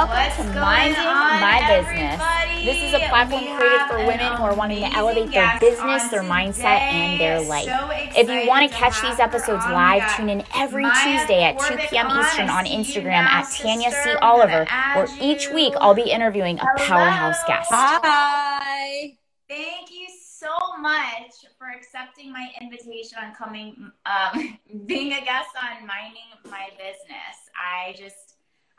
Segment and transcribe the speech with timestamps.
[0.00, 2.18] Welcome What's to Minding My Business.
[2.18, 2.64] everybody?
[2.64, 6.22] This is a platform created for women who are wanting to elevate their business, their
[6.22, 7.66] mindset, and their life.
[7.66, 11.58] So if you want to catch these episodes live, tune in every Maya Tuesday at
[11.58, 12.06] 2 Corbic p.m.
[12.18, 13.90] Eastern on Instagram at Tanya.
[13.90, 14.14] C.
[14.22, 16.86] Oliver, where each week I'll be interviewing a Hello.
[16.86, 17.68] powerhouse guest.
[17.70, 19.18] Hi.
[19.50, 25.86] Thank you so much for accepting my invitation on coming, um, being a guest on
[25.86, 27.36] Minding My Business.
[27.54, 28.29] I just,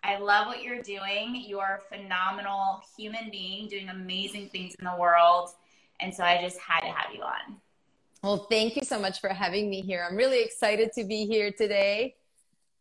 [0.03, 1.35] I love what you're doing.
[1.35, 5.49] You are a phenomenal human being doing amazing things in the world.
[5.99, 7.57] And so I just had to have you on.
[8.23, 10.05] Well, thank you so much for having me here.
[10.07, 12.15] I'm really excited to be here today.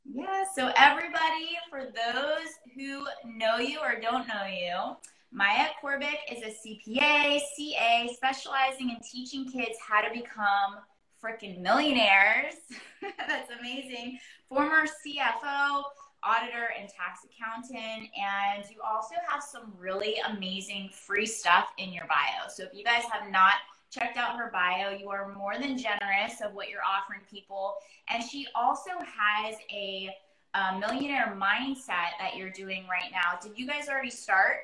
[0.05, 4.97] Yeah, so everybody, for those who know you or don't know you,
[5.33, 10.79] Maya Corbic is a CPA, CA, specializing in teaching kids how to become
[11.23, 12.55] freaking millionaires.
[13.29, 14.19] That's amazing.
[14.49, 15.83] Former CFO,
[16.23, 18.09] auditor, and tax accountant.
[18.17, 22.49] And you also have some really amazing free stuff in your bio.
[22.49, 23.55] So if you guys have not
[23.91, 27.75] checked out her bio, you are more than generous of what you're offering people.
[28.09, 30.11] And she also has a,
[30.55, 33.39] a millionaire mindset that you're doing right now.
[33.43, 34.57] Did you guys already start?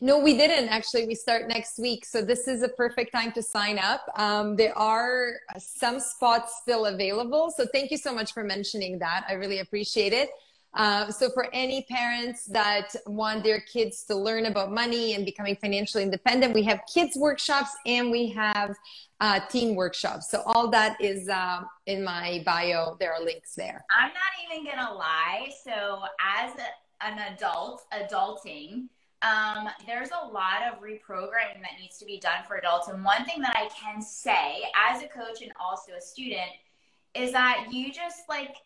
[0.00, 1.06] No, we didn't actually.
[1.06, 2.04] We start next week.
[2.04, 4.02] So this is a perfect time to sign up.
[4.16, 7.50] Um, there are some spots still available.
[7.50, 9.24] So thank you so much for mentioning that.
[9.28, 10.30] I really appreciate it.
[10.74, 15.56] Uh, so for any parents that want their kids to learn about money and becoming
[15.56, 18.74] financially independent, we have kids workshops and we have
[19.20, 20.30] uh, teen workshops.
[20.30, 22.96] So all that is um, in my bio.
[22.98, 23.84] There are links there.
[23.90, 25.52] I'm not even gonna lie.
[25.64, 26.52] So as
[27.00, 28.88] an adult, adulting,
[29.22, 32.88] um, there's a lot of reprogramming that needs to be done for adults.
[32.88, 36.50] And one thing that I can say as a coach and also a student
[37.14, 38.56] is that you just like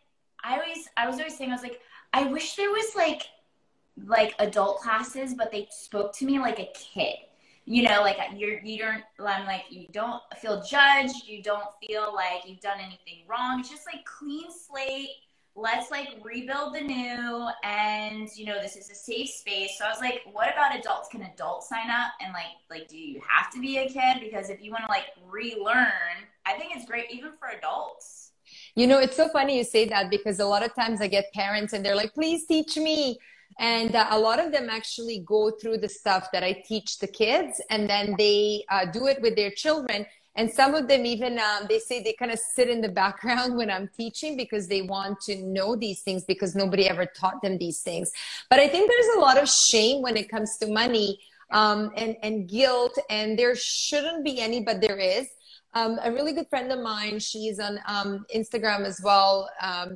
[0.42, 1.80] I always I was always saying I was like
[2.12, 3.22] I wish there was like
[4.06, 7.16] like adult classes, but they spoke to me like a kid.
[7.64, 12.14] You know, like you're you don't I'm like you don't feel judged, you don't feel
[12.14, 13.60] like you've done anything wrong.
[13.60, 15.10] It's just like clean slate.
[15.54, 19.76] Let's like rebuild the new and you know, this is a safe space.
[19.76, 21.08] So I was like, what about adults?
[21.08, 24.20] Can adults sign up and like like do you have to be a kid?
[24.20, 28.27] Because if you want to like relearn, I think it's great even for adults.
[28.74, 31.32] You know, it's so funny you say that because a lot of times I get
[31.32, 33.18] parents and they're like, please teach me.
[33.58, 37.08] And uh, a lot of them actually go through the stuff that I teach the
[37.08, 40.06] kids and then they uh, do it with their children.
[40.36, 43.56] And some of them even, um, they say they kind of sit in the background
[43.60, 47.58] when I'm teaching because they want to know these things because nobody ever taught them
[47.58, 48.12] these things.
[48.48, 51.18] But I think there's a lot of shame when it comes to money
[51.50, 52.96] um, and, and guilt.
[53.10, 55.26] And there shouldn't be any, but there is.
[55.78, 59.32] Um, a really good friend of mine, she's on um, Instagram as well.
[59.60, 59.88] Um,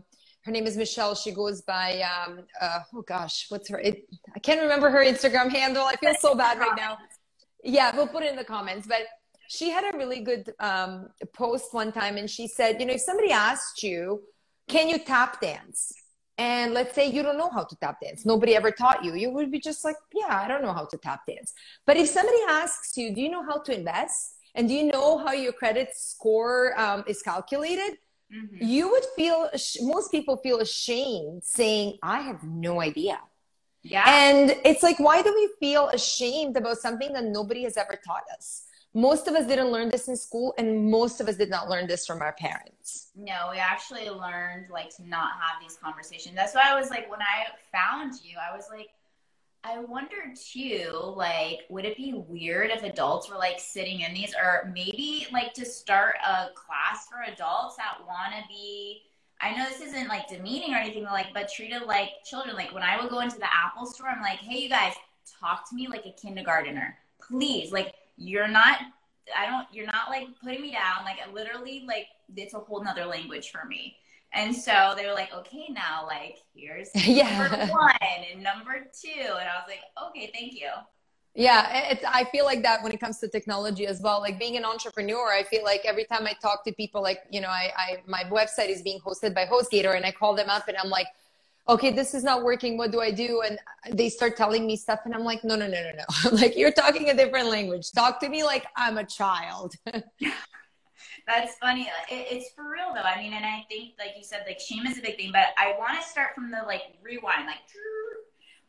[0.45, 1.15] her name is Michelle.
[1.15, 3.79] She goes by, um, uh, oh gosh, what's her?
[3.89, 3.97] It,
[4.37, 5.85] I can't remember her Instagram handle.
[5.85, 6.99] I feel so bad right now.
[7.65, 8.87] Yeah, we'll put it in the comments.
[8.87, 9.03] But
[9.49, 10.93] she had a really good um,
[11.33, 14.23] post one time, and she said, you know, if somebody asked you,
[14.69, 15.81] can you tap dance?
[16.39, 19.31] And let's say you don't know how to tap dance, nobody ever taught you, you
[19.31, 21.53] would be just like, yeah, I don't know how to tap dance.
[21.87, 24.39] But if somebody asks you, do you know how to invest?
[24.55, 27.99] And do you know how your credit score um, is calculated?
[28.35, 28.65] Mm-hmm.
[28.65, 29.49] You would feel,
[29.81, 33.21] most people feel ashamed saying, I have no idea.
[33.83, 34.05] Yeah.
[34.07, 38.25] And it's like, why do we feel ashamed about something that nobody has ever taught
[38.35, 38.65] us?
[38.95, 41.87] Most of us didn't learn this in school, and most of us did not learn
[41.87, 43.11] this from our parents.
[43.17, 46.35] No, we actually learned like to not have these conversations.
[46.35, 48.91] That's why I was like, when I found you, I was like,
[49.65, 54.35] I wonder too, like, would it be weird if adults were like sitting in these,
[54.35, 59.03] or maybe like to start a class for adults that want to be?
[59.41, 62.57] I know this isn't like demeaning or anything, like, but treated like children.
[62.57, 64.95] Like when I would go into the Apple store, I'm like, hey, you guys,
[65.41, 67.71] talk to me like a kindergartner, please.
[67.71, 68.79] Like, you're not,
[69.37, 71.05] I don't, you're not like putting me down.
[71.05, 72.07] Like, literally, like,
[72.37, 73.97] it's a whole nother language for me.
[74.35, 77.49] And so they were like, okay, now like here's yeah.
[77.49, 79.21] number one and number two.
[79.21, 80.71] And I was like, okay, thank you.
[81.35, 84.21] Yeah, it's, I feel like that when it comes to technology as well.
[84.21, 87.41] Like being an entrepreneur, I feel like every time I talk to people, like, you
[87.41, 90.69] know, I, I my website is being hosted by HostGator and I call them up
[90.69, 91.07] and I'm like,
[91.69, 92.77] okay, this is not working.
[92.77, 93.43] What do I do?
[93.47, 93.59] And
[93.97, 96.31] they start telling me stuff and I'm like, no, no, no, no, no.
[96.37, 97.93] Like, you're talking a different language.
[97.93, 99.75] Talk to me like I'm a child.
[101.27, 101.89] That's funny.
[102.11, 103.03] It, it's for real though.
[103.03, 105.49] I mean, and I think, like you said, like shame is a big thing, but
[105.57, 107.59] I want to start from the like rewind, like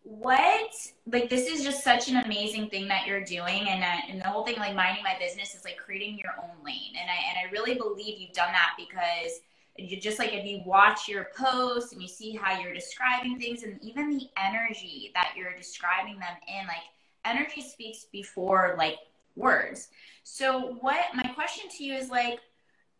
[0.04, 0.72] what,
[1.12, 4.26] like this is just such an amazing thing that you're doing, and uh, and the
[4.26, 7.48] whole thing, like minding my business, is like creating your own lane, and I and
[7.48, 9.40] I really believe you've done that because
[9.78, 13.64] you just like if you watch your posts and you see how you're describing things
[13.64, 16.84] and even the energy that you're describing them in like
[17.26, 18.98] energy speaks before like
[19.36, 19.88] words
[20.24, 22.40] so what my question to you is like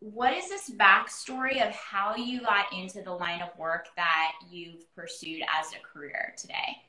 [0.00, 4.84] what is this backstory of how you got into the line of work that you've
[4.94, 6.82] pursued as a career today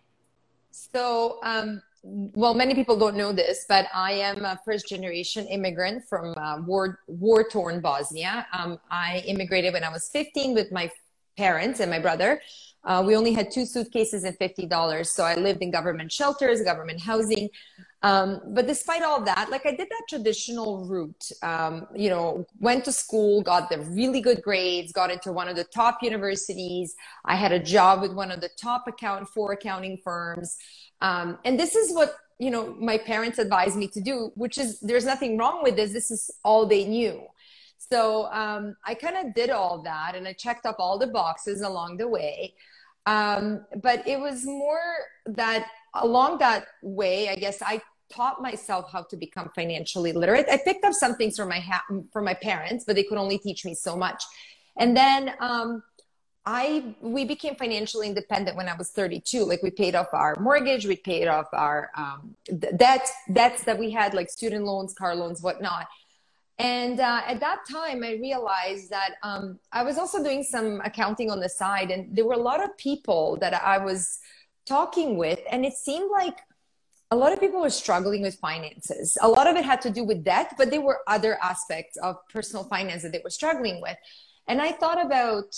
[0.72, 6.08] so um, well, many people don't know this, but I am a first generation immigrant
[6.08, 8.46] from uh, war, war torn Bosnia.
[8.54, 10.92] Um, I immigrated when I was 15 with my
[11.36, 12.42] parents and my brother.
[12.84, 15.08] Uh, we only had two suitcases and $50.
[15.08, 17.50] So I lived in government shelters, government housing.
[18.06, 22.86] Um, but despite all that, like I did that traditional route, um, you know, went
[22.86, 26.94] to school, got the really good grades, got into one of the top universities.
[27.26, 30.56] I had a job with one of the top account four accounting firms.
[31.02, 34.80] Um, and this is what, you know, my parents advised me to do, which is
[34.82, 35.92] there's nothing wrong with this.
[35.92, 37.24] This is all they knew.
[37.80, 41.62] So um, I kind of did all that and I checked up all the boxes
[41.62, 42.54] along the way.
[43.08, 44.82] Um, but it was more
[45.26, 45.66] that
[45.96, 47.82] along that way, I guess I
[48.12, 50.48] taught myself how to become financially literate.
[50.50, 53.38] I picked up some things from my ha- from my parents, but they could only
[53.38, 54.24] teach me so much.
[54.78, 55.84] And then um,
[56.46, 59.44] I we became financially independent when I was 32.
[59.44, 62.36] Like we paid off our mortgage, we paid off our um,
[62.78, 65.88] debt debts that we had, like student loans, car loans, whatnot.
[66.58, 71.30] And uh, at that time, I realized that um, I was also doing some accounting
[71.30, 74.20] on the side, and there were a lot of people that I was
[74.66, 76.38] talking with, and it seemed like
[77.16, 79.18] a lot of people were struggling with finances.
[79.22, 82.14] A lot of it had to do with debt, but there were other aspects of
[82.36, 83.98] personal finance that they were struggling with.
[84.50, 85.50] And I thought about,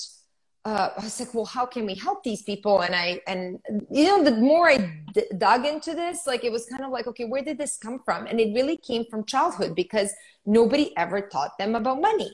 [0.66, 2.82] uh, I was like, well, how can we help these people?
[2.82, 3.60] And I, and
[3.90, 4.78] you know, the more I
[5.16, 8.00] d- dug into this, like it was kind of like, okay, where did this come
[8.06, 8.28] from?
[8.28, 10.14] And it really came from childhood because
[10.46, 12.32] nobody ever taught them about money.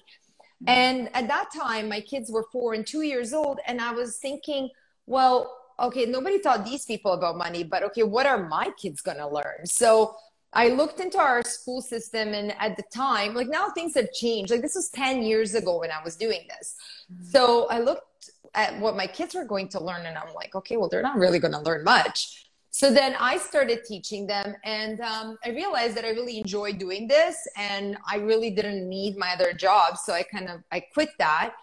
[0.68, 4.18] And at that time, my kids were four and two years old, and I was
[4.18, 4.70] thinking,
[5.06, 9.18] well, okay, nobody taught these people about money, but okay, what are my kids going
[9.18, 9.66] to learn?
[9.66, 10.16] So
[10.54, 14.52] I looked into our school system, and at the time, like now things have changed.
[14.52, 16.75] Like this was 10 years ago when I was doing this.
[17.12, 17.25] Mm-hmm.
[17.25, 20.78] So I looked at what my kids were going to learn, and I'm like, okay,
[20.78, 22.48] well, they're not really going to learn much.
[22.70, 27.08] So then I started teaching them, and um, I realized that I really enjoyed doing
[27.08, 29.98] this, and I really didn't need my other job.
[29.98, 31.54] So I kind of I quit that.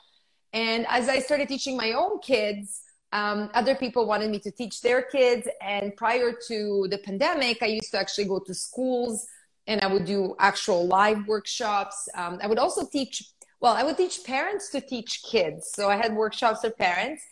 [0.53, 4.81] And as I started teaching my own kids, um, other people wanted me to teach
[4.83, 5.49] their kids.
[5.61, 9.27] And prior to the pandemic, I used to actually go to schools
[9.67, 12.09] and I would do actual live workshops.
[12.15, 13.23] Um, I would also teach,
[13.61, 15.73] well, I would teach parents to teach kids.
[15.75, 17.23] So I had workshops for parents.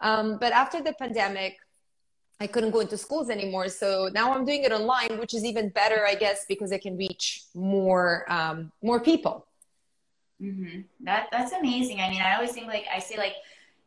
[0.00, 1.56] Um, but after the pandemic,
[2.40, 3.68] I couldn't go into schools anymore.
[3.68, 6.96] So now I'm doing it online, which is even better, I guess, because I can
[6.96, 9.46] reach more um, more people.
[10.40, 10.82] Mm-hmm.
[11.00, 12.00] That that's amazing.
[12.00, 13.34] I mean, I always think like I say like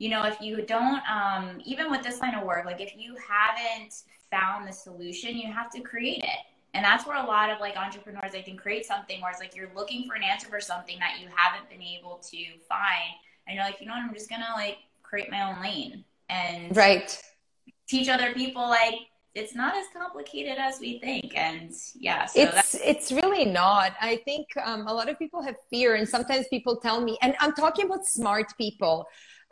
[0.02, 3.16] you know, if you don't, um, even with this line of work, like if you
[3.16, 4.02] haven't
[4.32, 6.40] found the solution, you have to create it.
[6.74, 9.56] And that's where a lot of like entrepreneurs, I think, create something where it's like
[9.56, 12.38] you're looking for an answer for something that you haven't been able to
[12.68, 13.14] find.
[13.46, 16.76] And you're like, you know what, I'm just gonna like create my own lane and
[16.76, 17.22] right.
[17.88, 18.96] teach other people like
[19.36, 21.38] it's not as complicated as we think.
[21.38, 23.94] And yeah so it's it's really not.
[24.02, 27.36] I think um, a lot of people have fear and sometimes people tell me and
[27.40, 29.06] i'm talking about smart people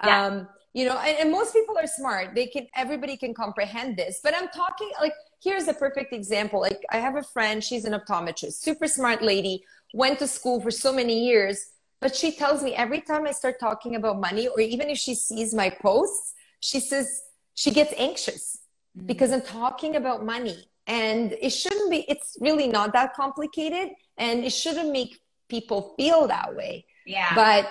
[0.04, 0.25] yeah.
[0.25, 2.36] um, you know and, and most people are smart.
[2.36, 4.20] They can everybody can comprehend this.
[4.24, 5.13] But i'm talking like
[5.44, 6.62] here's a perfect example.
[6.62, 7.63] Like i have a friend.
[7.63, 8.53] She's an optometrist.
[8.53, 9.63] Super smart lady.
[9.94, 11.72] Went to school for so many years.
[12.01, 15.15] But she tells me every time i start talking about money or even if she
[15.15, 17.24] sees my posts she says
[17.56, 18.60] she gets anxious
[18.98, 19.08] mm-hmm.
[19.08, 20.65] because i'm talking about money.
[20.88, 23.89] And it shouldn't be it's really not that complicated.
[24.18, 26.86] And it shouldn't make people feel that way.
[27.06, 27.34] Yeah.
[27.36, 27.70] But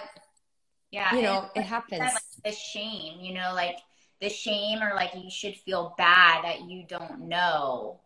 [0.90, 3.78] yeah you know it happens like the shame you know like
[4.20, 8.00] the shame or like you should feel bad that you don't know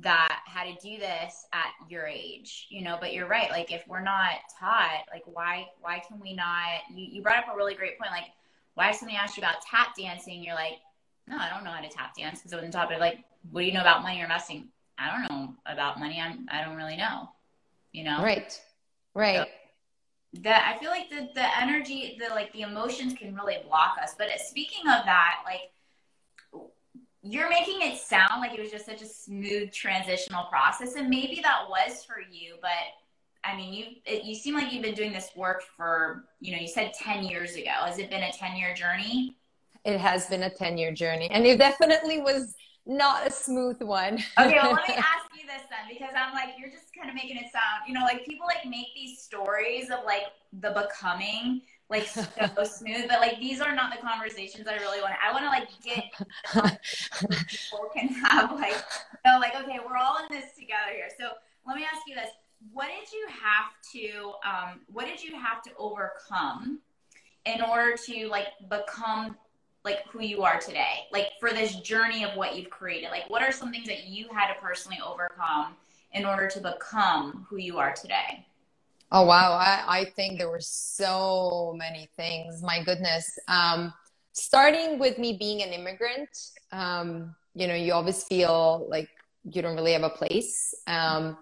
[0.00, 3.82] that how to do this at your age you know but you're right like if
[3.88, 7.74] we're not taught like why why can we not you, you brought up a really
[7.74, 8.30] great point like
[8.74, 10.78] why if somebody asked you about tap dancing you're like
[11.26, 13.62] no i don't know how to tap dance because i wasn't taught but like what
[13.62, 14.68] do you know about money or investing?
[14.98, 17.30] I don't know about money i'm i don't really know
[17.92, 18.22] you know?
[18.22, 18.60] Right
[19.14, 19.36] right.
[19.36, 19.44] So,
[20.34, 24.14] that I feel like the the energy, the like the emotions can really block us.
[24.16, 25.72] But uh, speaking of that, like
[27.22, 31.40] you're making it sound like it was just such a smooth transitional process, and maybe
[31.42, 32.56] that was for you.
[32.60, 32.70] But
[33.44, 36.58] I mean, you it, you seem like you've been doing this work for you know
[36.58, 37.70] you said ten years ago.
[37.84, 39.36] Has it been a ten year journey?
[39.84, 42.54] It has been a ten year journey, and it definitely was
[42.88, 44.14] not a smooth one.
[44.38, 47.14] okay, well, let me ask you this then, because I'm like, you're just kind of
[47.14, 50.24] making it sound, you know, like people like make these stories of like
[50.60, 52.22] the becoming, like so
[52.64, 53.06] smooth.
[53.08, 55.14] But like these are not the conversations I really want.
[55.24, 56.12] I want to like get
[57.48, 58.76] people can have like
[59.24, 61.08] you know, like okay, we're all in this together here.
[61.18, 61.30] So
[61.66, 62.30] let me ask you this:
[62.72, 66.80] What did you have to um, What did you have to overcome
[67.44, 69.36] in order to like become
[69.84, 71.06] like who you are today?
[71.12, 73.10] Like for this journey of what you've created.
[73.10, 75.76] Like what are some things that you had to personally overcome
[76.12, 78.46] in order to become who you are today?
[79.10, 82.62] Oh wow, I, I think there were so many things.
[82.62, 83.38] My goodness.
[83.48, 83.92] Um,
[84.32, 86.28] starting with me being an immigrant,
[86.72, 89.08] um, you know, you always feel like
[89.44, 90.74] you don't really have a place.
[90.86, 91.38] Um,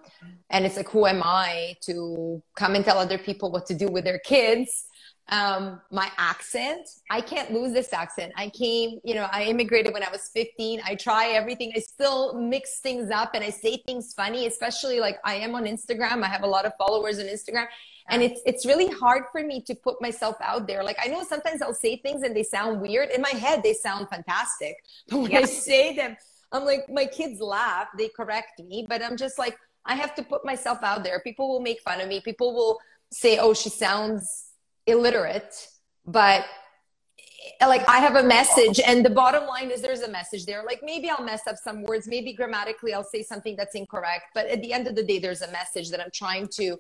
[0.51, 3.89] and it's like, who am I to come and tell other people what to do
[3.89, 4.87] with their kids?
[5.29, 6.89] Um, my accent.
[7.11, 8.33] I can't lose this accent.
[8.37, 10.81] I came, you know, I immigrated when I was 15.
[10.85, 11.73] I try everything.
[11.75, 15.65] I still mix things up and I say things funny, especially like I am on
[15.65, 16.23] Instagram.
[16.23, 17.67] I have a lot of followers on Instagram.
[18.09, 20.85] And it's it's really hard for me to put myself out there.
[20.85, 23.11] Like I know sometimes I'll say things and they sound weird.
[23.11, 24.77] In my head, they sound fantastic.
[25.09, 25.41] But when yeah.
[25.41, 26.17] I say them,
[26.53, 30.23] I'm like, my kids laugh, they correct me, but I'm just like, I have to
[30.23, 31.19] put myself out there.
[31.21, 32.21] People will make fun of me.
[32.21, 32.79] People will
[33.11, 34.47] say, oh, she sounds
[34.87, 35.69] illiterate,
[36.07, 36.45] but
[37.61, 40.63] like I have a message and the bottom line is there's a message there.
[40.65, 44.47] Like maybe I'll mess up some words, maybe grammatically I'll say something that's incorrect, but
[44.47, 46.79] at the end of the day, there's a message that I'm trying to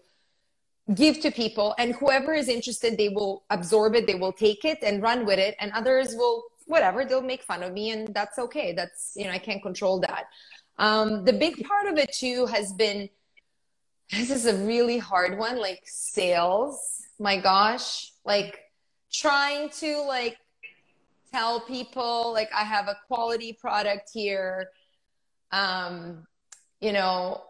[0.94, 4.78] give to people and whoever is interested, they will absorb it, they will take it
[4.82, 8.38] and run with it and others will whatever, they'll make fun of me and that's
[8.38, 8.72] okay.
[8.72, 10.24] That's, you know, I can't control that.
[10.78, 13.08] Um, the big part of it too has been,
[14.10, 17.02] this is a really hard one, like sales.
[17.18, 18.60] My gosh like
[19.10, 20.36] trying to like
[21.32, 24.68] tell people like i have a quality product here.
[25.52, 26.26] Um
[26.80, 27.42] you know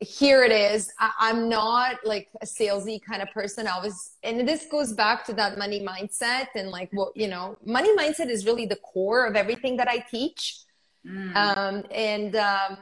[0.00, 0.92] here it is.
[0.98, 3.66] I, am not like a salesy kind of person.
[3.66, 7.58] I was and this goes back to that money mindset and like what you know
[7.64, 10.60] money mindset is really the core of everything that i teach.
[11.06, 11.36] Mm.
[11.36, 12.78] um and um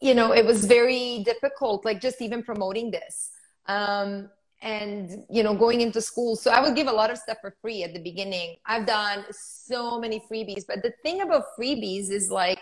[0.00, 3.30] you know it was very difficult like just even promoting this
[3.66, 4.28] um
[4.62, 6.36] and you know going into school.
[6.36, 8.56] So i would give a lot of stuff for free at the beginning.
[8.66, 12.60] I've done so many freebies but the thing about freebies is like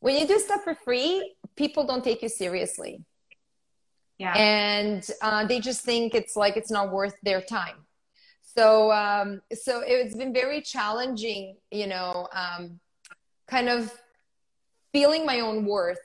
[0.00, 3.04] when you do stuff for free people don't take you seriously.
[4.18, 4.34] Yeah.
[4.36, 7.78] And uh, they just think it's like it's not worth their time.
[8.42, 12.80] So um so it's been very challenging you know um
[13.46, 13.92] kind of
[14.92, 16.00] feeling my own worth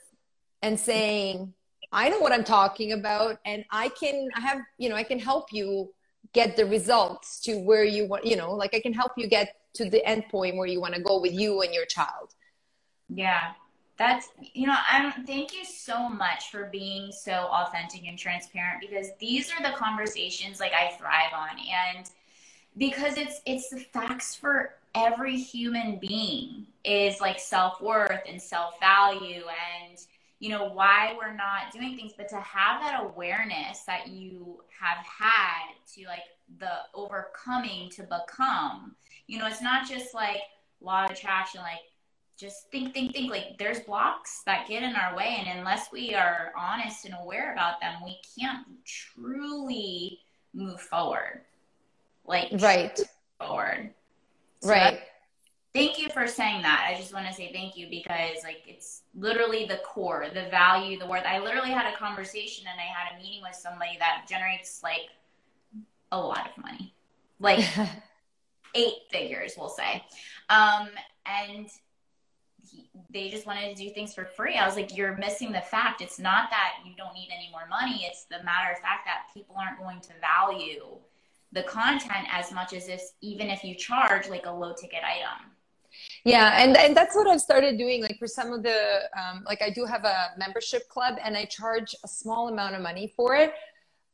[0.62, 1.54] and saying
[1.92, 5.20] I know what I'm talking about and I can I have you know I can
[5.20, 5.94] help you
[6.34, 9.56] get the results to where you want you know like I can help you get
[9.78, 12.34] to the end point where you want to go with you and your child.
[13.10, 13.54] Yeah.
[13.98, 19.08] That's you know, I'm thank you so much for being so authentic and transparent because
[19.20, 21.58] these are the conversations like I thrive on
[21.98, 22.08] and
[22.78, 29.44] because it's it's the facts for every human being is like self-worth and self-value
[29.82, 29.98] and
[30.40, 35.04] you know why we're not doing things but to have that awareness that you have
[35.06, 36.24] had to like
[36.60, 38.96] the overcoming to become.
[39.28, 40.42] You know it's not just like
[40.82, 41.80] law of attraction like
[42.38, 43.32] just think think think.
[43.32, 47.54] Like there's blocks that get in our way and unless we are honest and aware
[47.54, 50.20] about them we can't truly
[50.54, 51.42] move forward.
[52.26, 53.00] Like right.
[53.40, 53.92] forward.
[54.62, 55.00] So right
[55.78, 56.90] thank you for saying that.
[56.90, 60.98] I just want to say thank you because like it's literally the core, the value,
[60.98, 61.24] the worth.
[61.26, 65.10] I literally had a conversation and I had a meeting with somebody that generates like
[66.12, 66.96] a lot of money,
[67.40, 67.64] like
[68.76, 70.04] eight figures, we'll say.
[70.50, 70.90] Um,
[71.28, 71.68] and
[72.68, 74.56] he, they just wanted to do things for free.
[74.56, 76.02] I was like, you're missing the fact.
[76.02, 78.04] It's not that you don't need any more money.
[78.10, 80.86] It's the matter of fact that people aren't going to value
[81.52, 85.52] the content as much as if even if you charge like a low ticket item
[86.28, 89.62] yeah and and that's what i've started doing like for some of the um, like
[89.62, 93.34] i do have a membership club and i charge a small amount of money for
[93.36, 93.54] it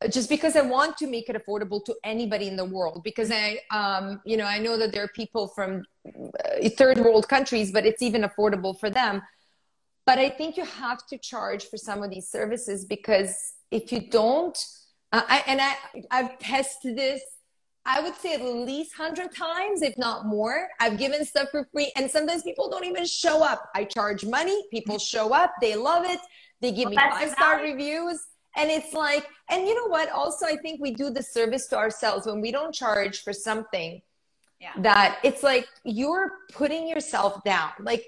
[0.10, 3.58] just because i want to make it affordable to anybody in the world because i
[3.72, 7.84] um, you know i know that there are people from uh, third world countries but
[7.86, 9.22] it's even affordable for them.
[10.06, 13.36] But i think you have to charge for some of these services because
[13.72, 14.58] if you don't
[15.14, 15.76] uh, I, and I,
[16.10, 17.22] I've tested this
[17.86, 20.70] I would say at least 100 times, if not more.
[20.80, 23.70] I've given stuff for free, and sometimes people don't even show up.
[23.76, 26.20] I charge money, people show up, they love it,
[26.62, 28.26] they give well, me five star reviews.
[28.56, 30.10] And it's like, and you know what?
[30.12, 34.02] Also, I think we do the service to ourselves when we don't charge for something
[34.62, 34.72] yeah.
[34.78, 37.72] that it's like you're putting yourself down.
[37.80, 38.06] Like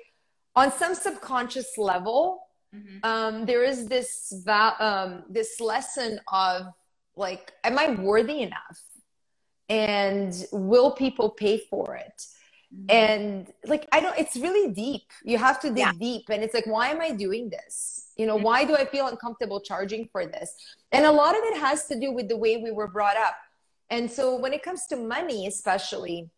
[0.55, 2.97] on some subconscious level, mm-hmm.
[3.03, 6.67] um, there is this, va- um, this lesson of
[7.17, 8.79] like, am I worthy enough?
[9.69, 12.25] And will people pay for it?
[12.73, 12.85] Mm-hmm.
[12.89, 15.03] and like i don't it's really deep.
[15.23, 15.91] You have to dig yeah.
[15.99, 18.11] deep and it's like why am i doing this?
[18.17, 20.55] You know why do i feel uncomfortable charging for this?
[20.91, 23.35] And a lot of it has to do with the way we were brought up.
[23.91, 26.29] And so when it comes to money especially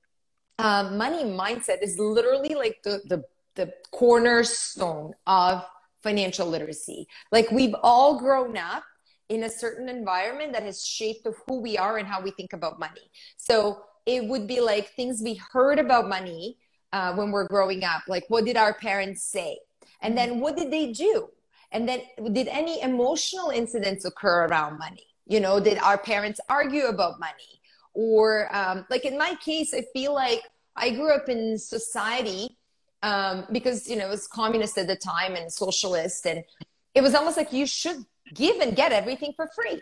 [0.60, 3.24] um, money mindset is literally like the, the
[3.55, 5.65] the cornerstone of
[6.03, 7.07] financial literacy.
[7.31, 8.84] Like we've all grown up
[9.29, 12.53] in a certain environment that has shaped of who we are and how we think
[12.53, 13.12] about money.
[13.38, 16.57] So it would be like things we heard about money
[16.93, 18.03] uh, when we're growing up.
[18.07, 19.60] Like, what did our parents say?
[20.01, 21.29] And then what did they do?
[21.72, 25.05] And then did any emotional incidents occur around money?
[25.25, 27.62] You know, did our parents argue about money?
[27.93, 30.41] Or, um, like in my case, I feel like
[30.75, 32.57] I grew up in society
[33.03, 36.25] um, because, you know, it was communist at the time and socialist.
[36.25, 36.43] And
[36.96, 39.81] it was almost like you should give and get everything for free.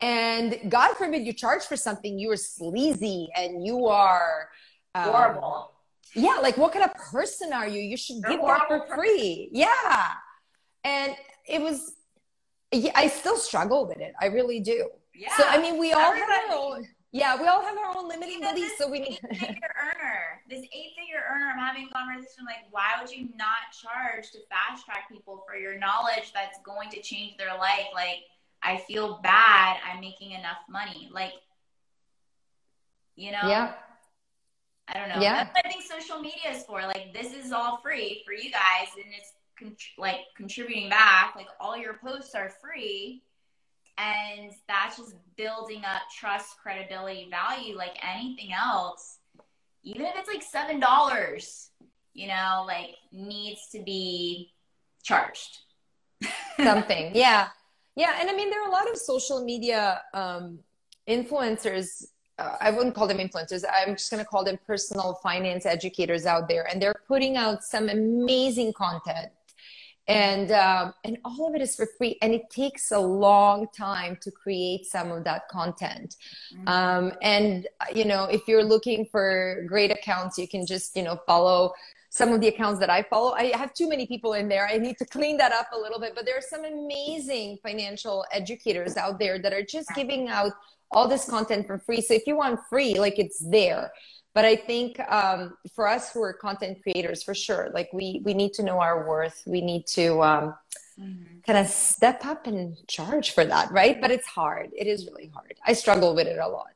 [0.00, 4.48] And God forbid you charge for something, you are sleazy and you are
[4.94, 5.72] um, horrible.
[6.14, 7.80] Yeah, like what kind of person are you?
[7.80, 9.48] You should You're give that for free.
[9.52, 10.08] Yeah.
[10.84, 11.14] And
[11.48, 11.92] it was,
[12.72, 14.12] yeah, I still struggle with it.
[14.20, 14.90] I really do.
[15.14, 15.34] Yeah.
[15.36, 16.32] So, I mean, we all Everybody.
[16.48, 19.20] have yeah, we all have our own limiting beliefs, so we need.
[19.30, 21.50] eight-figure earner, this eight-figure earner.
[21.52, 25.54] I'm having a conversation like, why would you not charge to fast track people for
[25.54, 27.88] your knowledge that's going to change their life?
[27.92, 28.24] Like,
[28.62, 29.76] I feel bad.
[29.86, 31.10] I'm making enough money.
[31.12, 31.34] Like,
[33.14, 33.46] you know.
[33.46, 33.74] Yeah.
[34.88, 35.20] I don't know.
[35.20, 35.44] Yeah.
[35.44, 36.80] That's what I think social media is for.
[36.80, 41.34] Like, this is all free for you guys, and it's con- like contributing back.
[41.36, 43.22] Like, all your posts are free
[44.02, 49.18] and that's just building up trust credibility value like anything else.
[49.84, 51.70] Even if it's like seven dollars
[52.14, 54.52] you know like needs to be
[55.02, 55.58] charged.
[56.62, 57.12] Something.
[57.14, 57.48] Yeah.
[57.96, 60.58] Yeah and i mean there are a lot of social media um,
[61.06, 62.06] influencers
[62.38, 66.24] uh, i wouldn't call them influencers i'm just going to call them personal finance educators
[66.24, 69.28] out there and they're putting out some amazing content
[70.08, 74.18] and um, and all of it is for free and it takes a long time
[74.20, 76.16] to create some of that content.
[76.54, 76.68] Mm-hmm.
[76.68, 81.20] um, and you know if you're looking for great accounts you can just you know
[81.26, 81.72] follow
[82.10, 83.32] some of the accounts that i follow.
[83.32, 84.66] I have too many people in there.
[84.68, 88.24] I need to clean that up a little bit but there are some amazing financial
[88.32, 90.52] educators out there that are just giving out
[90.90, 92.02] all this content for free.
[92.02, 93.92] So if you want free like it's there
[94.34, 98.34] but i think um, for us who are content creators for sure like we we
[98.34, 99.42] need to know our worth.
[99.46, 100.54] We need to um,
[100.98, 101.40] mm-hmm.
[101.46, 104.00] kind of step up and charge for that right?
[104.00, 104.70] But it's hard.
[104.76, 105.54] It is really hard.
[105.66, 106.66] I struggle with it a lot.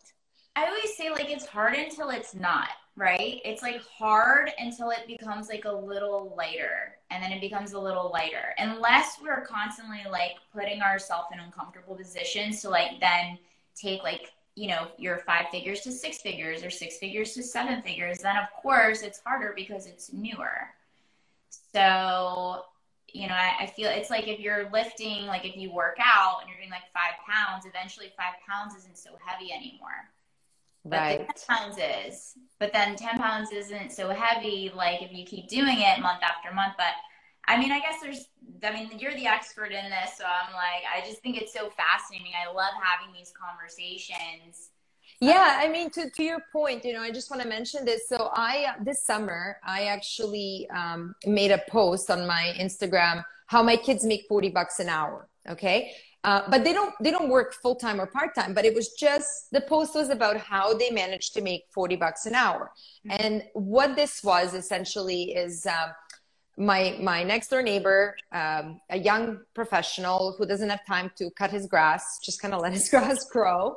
[0.55, 3.43] I always say like it's hard until it's not right?
[3.45, 7.79] It's like hard until it becomes like a little lighter and then it becomes a
[7.79, 8.55] little lighter.
[8.57, 13.39] Unless we're constantly like putting ourselves in uncomfortable positions to like then
[13.75, 17.83] take like you know your five figures to six figures or six figures to seven
[17.83, 20.69] figures then of course it's harder because it's newer.
[21.73, 22.65] So
[23.13, 26.41] you know I, I, feel it's like if you're lifting like if you work out
[26.41, 30.11] and you're doing like five pounds eventually five pounds isn't so heavy anymore.
[30.85, 31.37] But right.
[31.37, 32.35] 10 pounds is.
[32.61, 36.53] But then 10 pounds isn't so heavy like if you keep doing it month after
[36.55, 36.95] month but
[37.49, 38.29] I mean, I guess there's,
[38.65, 40.17] I mean, you're the expert in this.
[40.19, 42.33] So I'm like, I just think it's so fascinating.
[42.35, 44.71] I love having these conversations.
[45.21, 48.09] Yeah, I mean, to, to your point, you know, I just want to mention this.
[48.09, 53.77] So I, this summer, I actually um, made a post on my Instagram how my
[53.77, 55.29] kids make 40 bucks an hour.
[55.49, 55.93] Okay.
[56.25, 58.95] Uh, but they don't they don't work full time or part time but it was
[58.95, 62.73] just the post was about how they managed to make 40 bucks an hour
[63.07, 63.25] mm-hmm.
[63.25, 65.91] and what this was essentially is um,
[66.57, 71.51] my my next door neighbor um, a young professional who doesn't have time to cut
[71.51, 73.77] his grass just kind of let his grass grow.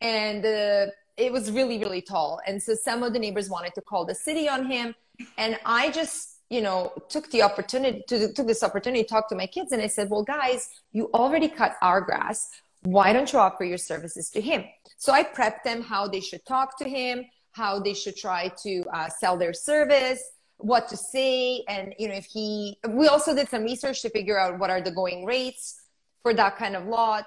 [0.00, 2.40] And uh, it was really really tall.
[2.46, 4.94] And so some of the neighbors wanted to call the city on him.
[5.36, 9.34] And i just you know took the opportunity to took this opportunity to talk to
[9.34, 9.72] my kids.
[9.72, 12.48] And i said well guys you already cut our grass.
[12.84, 14.64] Why don't you offer your services to him?
[14.96, 18.82] So i prepped them how they should talk to him how they should try to
[18.94, 20.22] uh, sell their service
[20.58, 24.38] what to say and you know if he we also did some research to figure
[24.38, 25.82] out what are the going rates
[26.22, 27.26] for that kind of lot.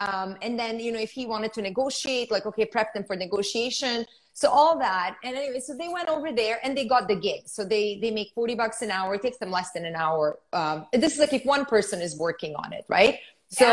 [0.00, 3.16] Um, and then you know if he wanted to negotiate like okay prep them for
[3.16, 4.04] negotiation.
[4.36, 5.16] So all that.
[5.24, 7.42] And anyway so they went over there and they got the gig.
[7.46, 9.14] So they they make 40 bucks an hour.
[9.14, 10.38] It takes them less than an hour.
[10.52, 13.18] Um, this is like if one person is working on it right?
[13.48, 13.64] So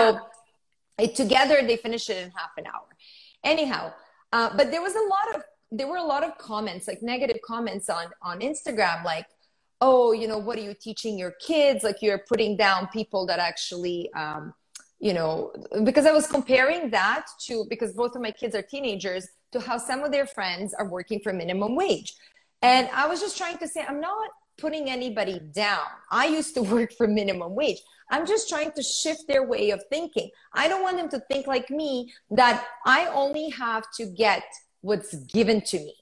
[1.00, 1.06] yeah.
[1.06, 2.88] it, together they finish it in half an hour.
[3.44, 3.92] Anyhow
[4.34, 7.38] uh, but there was a lot of there were a lot of comments like negative
[7.44, 9.26] comments on on instagram like
[9.80, 13.40] oh you know what are you teaching your kids like you're putting down people that
[13.40, 14.54] actually um,
[15.00, 15.52] you know
[15.84, 19.78] because i was comparing that to because both of my kids are teenagers to how
[19.78, 22.16] some of their friends are working for minimum wage.
[22.62, 25.86] And I was just trying to say, I'm not putting anybody down.
[26.10, 27.82] I used to work for minimum wage.
[28.10, 30.30] I'm just trying to shift their way of thinking.
[30.54, 34.44] I don't want them to think like me that I only have to get
[34.82, 35.96] what's given to me.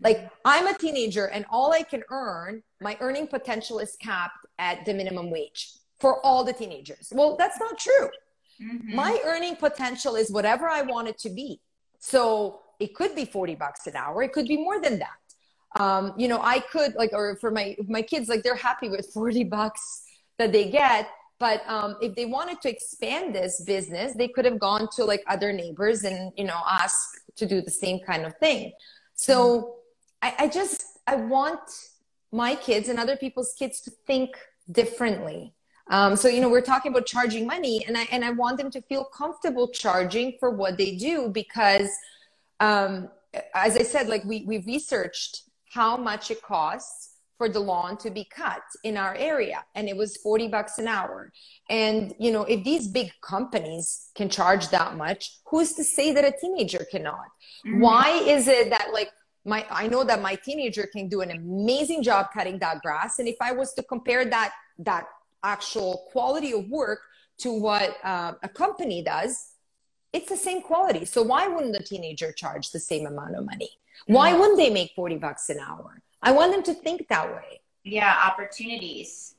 [0.00, 4.84] Like I'm a teenager and all I can earn, my earning potential is capped at
[4.84, 7.12] the minimum wage for all the teenagers.
[7.12, 8.10] Well, that's not true.
[8.62, 8.94] Mm-hmm.
[8.94, 11.60] My earning potential is whatever I want it to be.
[11.98, 14.22] So it could be 40 bucks an hour.
[14.22, 15.82] It could be more than that.
[15.82, 19.06] Um, you know, I could like, or for my, my kids, like they're happy with
[19.14, 20.02] 40 bucks
[20.38, 21.08] that they get.
[21.38, 25.22] But um, if they wanted to expand this business, they could have gone to like
[25.28, 28.72] other neighbors and, you know, ask to do the same kind of thing.
[29.14, 29.76] So
[30.22, 31.60] I, I just, I want
[32.32, 34.36] my kids and other people's kids to think
[34.70, 35.54] differently.
[35.88, 38.70] Um, so you know we're talking about charging money, and I and I want them
[38.72, 41.88] to feel comfortable charging for what they do because,
[42.58, 43.08] um,
[43.54, 48.10] as I said, like we we researched how much it costs for the lawn to
[48.10, 51.32] be cut in our area and it was 40 bucks an hour.
[51.68, 56.24] And you know if these big companies can charge that much who's to say that
[56.24, 57.26] a teenager cannot?
[57.66, 57.80] Mm-hmm.
[57.80, 59.10] why is it that like
[59.44, 63.26] my i know that my teenager can do an amazing job cutting that grass and
[63.26, 65.06] if i was to compare that that
[65.42, 67.00] actual quality of work
[67.38, 69.56] to what uh, a company does
[70.16, 71.04] it's the same quality.
[71.04, 73.68] So why wouldn't a teenager charge the same amount of money?
[74.06, 74.40] Why mm-hmm.
[74.40, 77.60] wouldn't they make 40 bucks an hour I want them to think that way.
[77.84, 79.34] Yeah, opportunities.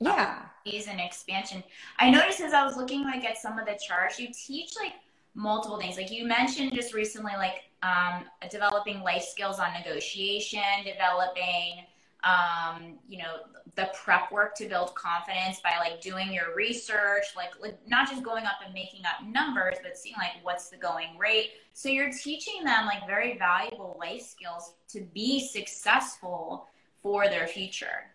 [0.00, 0.42] Yeah.
[0.64, 1.62] Opportunities and expansion.
[1.98, 4.94] I noticed as I was looking like at some of the charts, you teach like
[5.34, 5.96] multiple things.
[5.96, 11.84] Like you mentioned just recently, like um, developing life skills on negotiation, developing
[12.24, 13.36] um, you know,
[13.76, 18.24] the prep work to build confidence by like doing your research, like, like not just
[18.24, 21.50] going up and making up numbers, but seeing like what's the going rate.
[21.74, 26.66] So you're teaching them like very valuable life skills to be successful
[27.02, 28.10] for their future.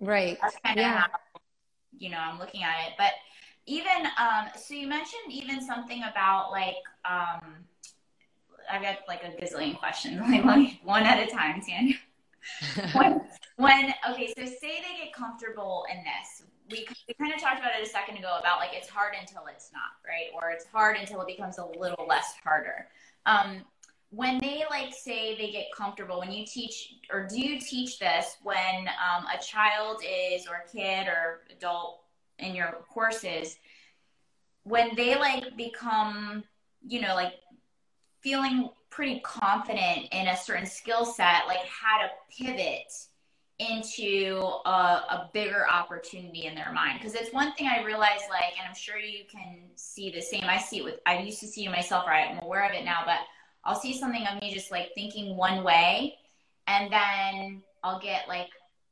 [0.00, 0.38] Right.
[0.40, 1.04] That's kind yeah.
[1.04, 1.18] of how,
[1.98, 2.94] you know, I'm looking at it.
[2.96, 3.12] But
[3.66, 7.56] even, um, so you mentioned even something about like, um,
[8.70, 11.96] I've got like a gazillion questions, like one at a time, Tanya
[12.92, 13.20] when,
[13.56, 16.44] when okay, so say they get comfortable in this.
[16.70, 19.42] We, we kind of talked about it a second ago about like it's hard until
[19.54, 20.28] it's not, right?
[20.34, 22.88] Or it's hard until it becomes a little less harder.
[23.24, 23.62] Um,
[24.10, 28.36] when they like say they get comfortable, when you teach or do you teach this
[28.42, 32.00] when um, a child is or kid or adult
[32.38, 33.56] in your courses,
[34.64, 36.44] when they like become,
[36.86, 37.34] you know, like
[38.20, 42.92] feeling pretty confident in a certain skill set, like how to pivot
[43.58, 46.98] into a, a bigger opportunity in their mind.
[46.98, 50.44] Because it's one thing I realize, like, and I'm sure you can see the same.
[50.44, 52.30] I see it with, I used to see it myself, right?
[52.30, 53.18] I'm aware of it now, but
[53.64, 56.16] I'll see something of me just like thinking one way,
[56.66, 58.48] and then I'll get like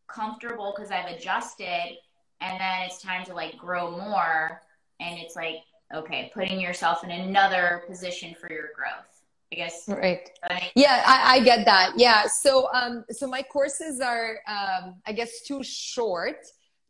[0.09, 1.97] comfortable because I've adjusted,
[2.41, 4.61] and then it's time to like grow more.
[4.99, 5.57] And it's like,
[5.95, 9.16] okay, putting yourself in another position for your growth.
[9.53, 9.85] I guess.
[9.89, 10.31] Right.
[10.75, 11.93] Yeah, I, I, get that.
[11.97, 12.27] Yeah.
[12.27, 16.39] So, um, so my courses are, um, I guess, too short.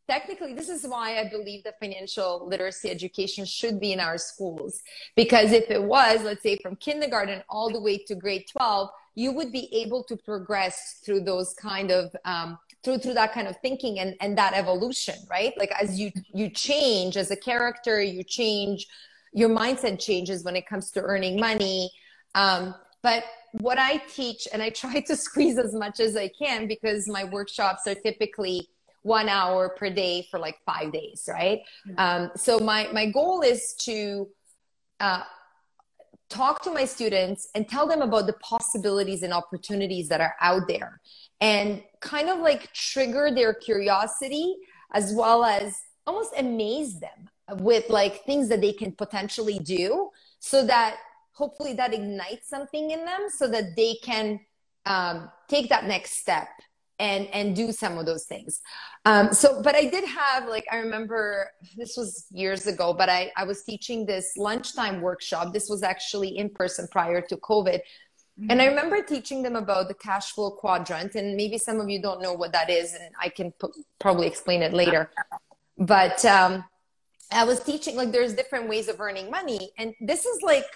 [0.09, 4.83] Technically, this is why I believe that financial literacy education should be in our schools.
[5.17, 9.33] Because if it was, let's say, from kindergarten all the way to grade 12, you
[9.33, 13.57] would be able to progress through those kind of um, through through that kind of
[13.61, 18.23] thinking and and that evolution right like as you you change as a character you
[18.23, 18.87] change
[19.33, 21.91] your mindset changes when it comes to earning money
[22.37, 26.69] um, but what I teach, and I try to squeeze as much as I can
[26.69, 28.69] because my workshops are typically
[29.03, 31.61] one hour per day for like five days, right?
[31.89, 31.99] Mm-hmm.
[31.99, 34.29] Um, so my my goal is to
[35.01, 35.23] uh,
[36.29, 40.67] talk to my students and tell them about the possibilities and opportunities that are out
[40.67, 41.01] there,
[41.41, 44.57] and kind of like trigger their curiosity
[44.93, 47.29] as well as almost amaze them
[47.61, 50.97] with like things that they can potentially do, so that
[51.37, 54.41] hopefully that ignites something in them so that they can
[54.87, 56.49] um, take that next step
[56.99, 58.63] and and do some of those things.
[59.05, 63.31] Um, so but i did have like i remember this was years ago but i
[63.37, 65.53] i was teaching this lunchtime workshop.
[65.53, 67.81] This was actually in person prior to covid.
[68.39, 68.51] Mm-hmm.
[68.51, 72.03] and i remember teaching them about the cash flow quadrant and maybe some of you
[72.03, 75.11] don't know what that is and i can p- probably explain it later.
[75.79, 76.65] But um,
[77.41, 80.69] i was teaching like there's different ways of earning money and this is like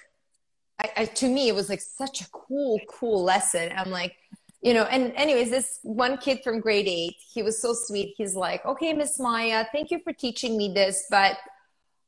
[0.81, 3.71] I, I, to me, it was like such a cool, cool lesson.
[3.77, 4.17] I'm like,
[4.63, 8.15] you know, and anyways, this one kid from grade eight, he was so sweet.
[8.17, 11.37] He's like, okay, Miss Maya, thank you for teaching me this, but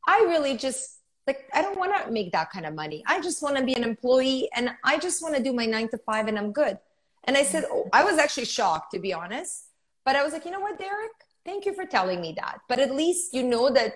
[0.06, 3.04] I really just like I don't want to make that kind of money.
[3.06, 5.88] I just want to be an employee and I just want to do my nine
[5.90, 6.78] to five and I'm good.
[7.24, 9.66] And I said, oh, I was actually shocked to be honest.
[10.04, 11.12] But I was like, you know what, Derek?
[11.44, 12.58] Thank you for telling me that.
[12.68, 13.94] But at least you know that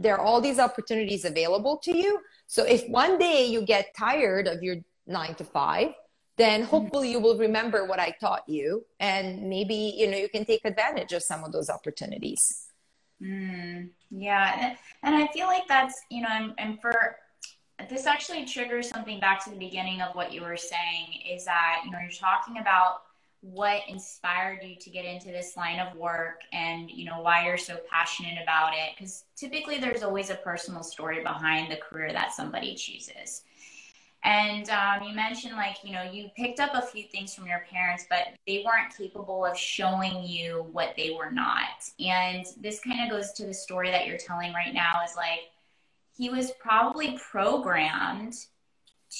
[0.00, 2.20] there are all these opportunities available to you.
[2.46, 5.90] So if one day you get tired of your nine to five,
[6.36, 8.84] then hopefully you will remember what I taught you.
[8.98, 12.66] And maybe, you know, you can take advantage of some of those opportunities.
[13.22, 14.74] Mm, yeah.
[15.02, 17.16] And I feel like that's, you know, and, and for
[17.90, 21.82] this actually triggers something back to the beginning of what you were saying is that,
[21.84, 23.02] you know, you're talking about
[23.42, 27.56] what inspired you to get into this line of work and you know why you're
[27.56, 28.94] so passionate about it?
[28.96, 33.42] Because typically there's always a personal story behind the career that somebody chooses.
[34.22, 37.64] And um, you mentioned like you know you picked up a few things from your
[37.70, 41.88] parents but they weren't capable of showing you what they were not.
[41.98, 45.48] And this kind of goes to the story that you're telling right now is like
[46.14, 48.34] he was probably programmed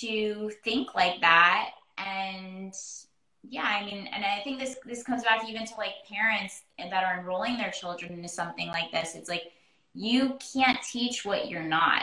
[0.00, 2.74] to think like that and
[3.48, 7.04] yeah, I mean, and I think this this comes back even to like parents that
[7.04, 9.14] are enrolling their children into something like this.
[9.14, 9.52] It's like
[9.94, 12.02] you can't teach what you're not.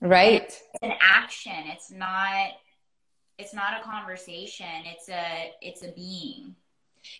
[0.00, 0.42] Right.
[0.42, 1.64] It's an action.
[1.66, 2.50] It's not
[3.38, 4.66] it's not a conversation.
[4.84, 6.54] It's a it's a being.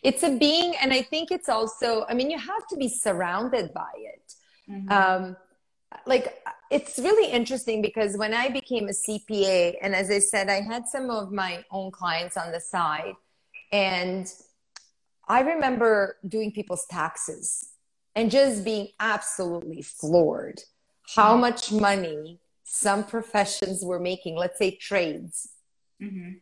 [0.02, 3.72] It's a being and I think it's also I mean you have to be surrounded
[3.72, 4.34] by it.
[4.70, 4.92] Mm-hmm.
[4.92, 5.36] Um
[6.06, 10.60] like it's really interesting because when I became a CPA, and as I said, I
[10.60, 13.14] had some of my own clients on the side,
[13.72, 14.30] and
[15.28, 17.70] I remember doing people's taxes
[18.14, 20.60] and just being absolutely floored
[21.14, 21.42] how mm-hmm.
[21.42, 25.48] much money some professions were making, let's say trades.
[26.02, 26.32] Mm-hmm.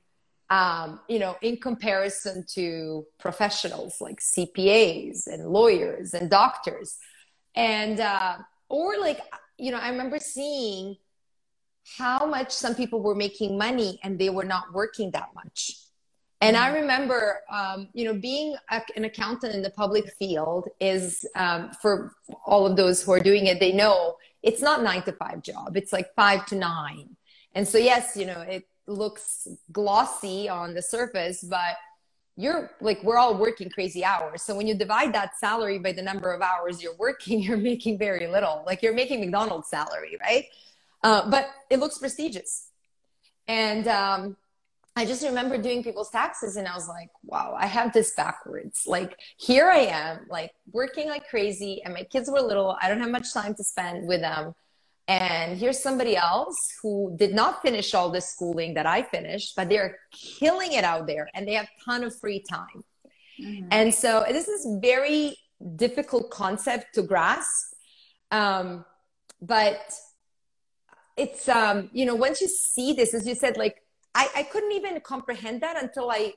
[0.49, 6.99] Um, you know, in comparison to professionals like CPAs and lawyers and doctors.
[7.57, 9.21] And, uh, or like
[9.59, 10.97] you know, I remember seeing
[11.97, 15.73] how much some people were making money and they were not working that much.
[16.41, 16.75] And I mm.
[16.83, 22.13] remember, um, you know, being a, an accountant in the public field is um, for
[22.45, 25.77] all of those who are doing it, they know it's not nine to five job.
[25.77, 27.17] It's like five to nine.
[27.55, 31.77] And so, yes, you know, it looks glossy on the surface, but
[32.37, 34.43] you're like we're all working crazy hours.
[34.43, 37.99] So when you divide that salary by the number of hours you're working you're making
[37.99, 38.63] very little.
[38.67, 40.45] Like you're making mcdonald's salary right?
[41.03, 42.69] Uh, but it looks prestigious.
[43.49, 44.37] And um,
[44.99, 48.85] i just remember doing people's taxes and i was like wow i have this backwards.
[48.87, 52.77] Like here i am like working like crazy and my kids were little.
[52.81, 54.55] I don't have much time to spend with them
[55.09, 59.69] and here's somebody else who did not finish all the schooling that I finished, but
[59.69, 62.83] they're killing it out there and they have a ton of free time.
[63.41, 63.69] Mm-hmm.
[63.71, 65.37] And so this is very
[65.77, 67.75] difficult concept to grasp.
[68.33, 68.85] Um,
[69.41, 69.93] but
[71.17, 73.77] it's, um, you know, once you see this, as you said, like,
[74.15, 76.33] I, I couldn't even comprehend that until I,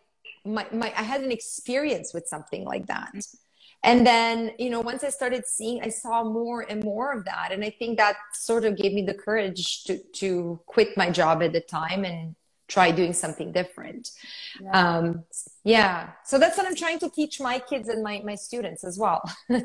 [0.45, 3.09] my, my, I had an experience with something like that.
[3.15, 3.45] Mm-hmm
[3.83, 7.49] and then you know once i started seeing i saw more and more of that.
[7.51, 11.41] And i think that sort of gave me the courage to to quit my job
[11.43, 12.35] at the time and
[12.67, 14.11] try doing something different.
[14.61, 14.97] Yeah.
[14.97, 15.23] um
[15.63, 16.11] yeah.
[16.25, 19.23] So that's what i'm trying to teach my kids and my my students as well.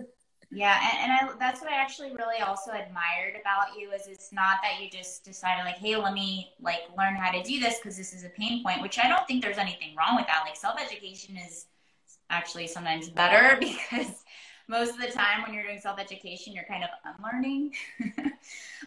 [0.53, 4.33] Yeah and, and I, that's what i actually really also admired about you is it's
[4.33, 7.79] not that you just decided like hey let me like learn how to do this
[7.79, 10.43] because this is a pain point which i don't think there's anything wrong with that.
[10.45, 11.67] Like self-education is
[12.31, 14.25] actually sometimes better because
[14.67, 17.73] most of the time when you're doing self-education you're kind of unlearning.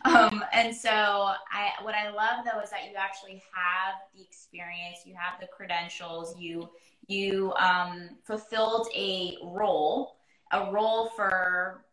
[0.06, 5.00] Um, and so i what i love though is that you actually have the experience
[5.06, 6.70] you have the credentials you
[7.08, 10.18] you um, fulfilled a role
[10.52, 11.84] a role for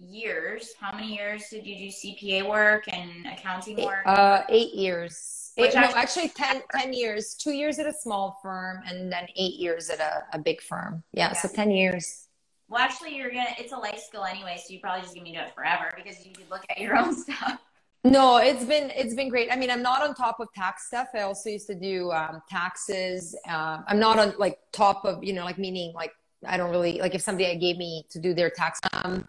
[0.00, 0.74] years.
[0.78, 4.06] How many years did you do cpa work and accounting work?
[4.06, 8.80] Uh, eight years Eight, no, actually 10, 10, years, two years at a small firm
[8.86, 11.02] and then eight years at a, a big firm.
[11.12, 12.28] Yeah, yeah, so 10 years.
[12.68, 15.24] Well, actually, you're going to, it's a life skill anyway, so you probably just give
[15.24, 17.58] me do it forever because you could look at your own stuff.
[18.04, 19.52] No, it's been it's been great.
[19.52, 21.08] I mean, I'm not on top of tax stuff.
[21.14, 23.36] I also used to do um, taxes.
[23.46, 26.12] Uh, I'm not on like top of you know like meaning like
[26.46, 28.78] I don't really like if somebody gave me to do their tax.
[28.92, 29.26] Um,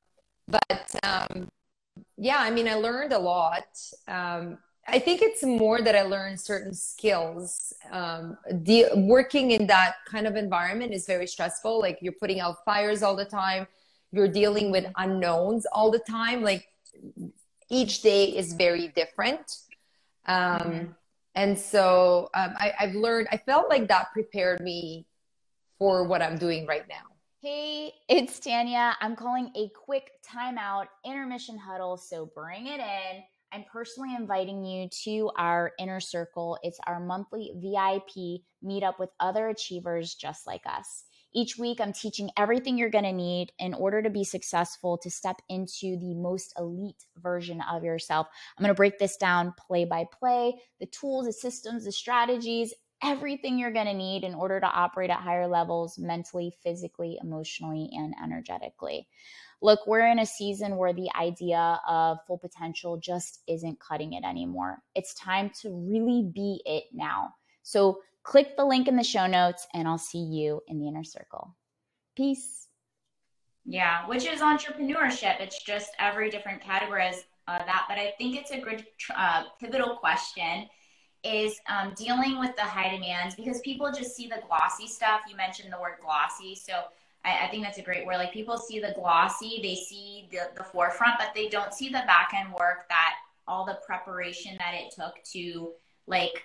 [0.48, 1.50] but um,
[2.18, 3.66] yeah, I mean, I learned a lot.
[4.08, 4.60] Um,
[4.92, 7.74] I think it's more that I learned certain skills.
[7.92, 11.80] Um, the working in that kind of environment is very stressful.
[11.80, 13.68] Like you're putting out fires all the time.
[14.12, 16.42] You're dealing with unknowns all the time.
[16.42, 16.68] Like
[17.70, 19.58] each day is very different.
[20.26, 20.92] Um, mm-hmm.
[21.36, 25.06] And so um, I, I've learned, I felt like that prepared me
[25.78, 26.96] for what I'm doing right now.
[27.42, 28.98] Hey, it's Tanya.
[29.00, 33.24] I'm calling a quick timeout intermission huddle, so bring it in.
[33.52, 36.58] I'm personally inviting you to our inner circle.
[36.62, 41.06] It's our monthly VIP meetup with other achievers just like us.
[41.34, 45.12] Each week, I'm teaching everything you're going to need in order to be successful to
[45.12, 48.28] step into the most elite version of yourself.
[48.58, 52.74] I'm going to break this down play by play the tools, the systems, the strategies,
[53.04, 57.90] everything you're going to need in order to operate at higher levels mentally, physically, emotionally,
[57.94, 59.08] and energetically.
[59.62, 64.24] Look, we're in a season where the idea of full potential just isn't cutting it
[64.24, 64.78] anymore.
[64.96, 67.34] It's time to really be it now.
[67.64, 71.04] So, click the link in the show notes, and I'll see you in the inner
[71.04, 71.56] circle.
[72.16, 72.68] Peace.
[73.66, 75.40] Yeah, which is entrepreneurship.
[75.40, 77.86] It's just every different category is uh, that.
[77.88, 80.68] But I think it's a good uh, pivotal question
[81.24, 85.22] is um, dealing with the high demands because people just see the glossy stuff.
[85.30, 86.56] You mentioned the word glossy.
[86.56, 86.74] So
[87.26, 88.18] I, I, think that's a great word.
[88.18, 92.04] Like people see the glossy, they see the, the forefront, but they don't see the
[92.08, 93.16] back end work that
[93.48, 95.72] all the preparation that it took to
[96.08, 96.44] like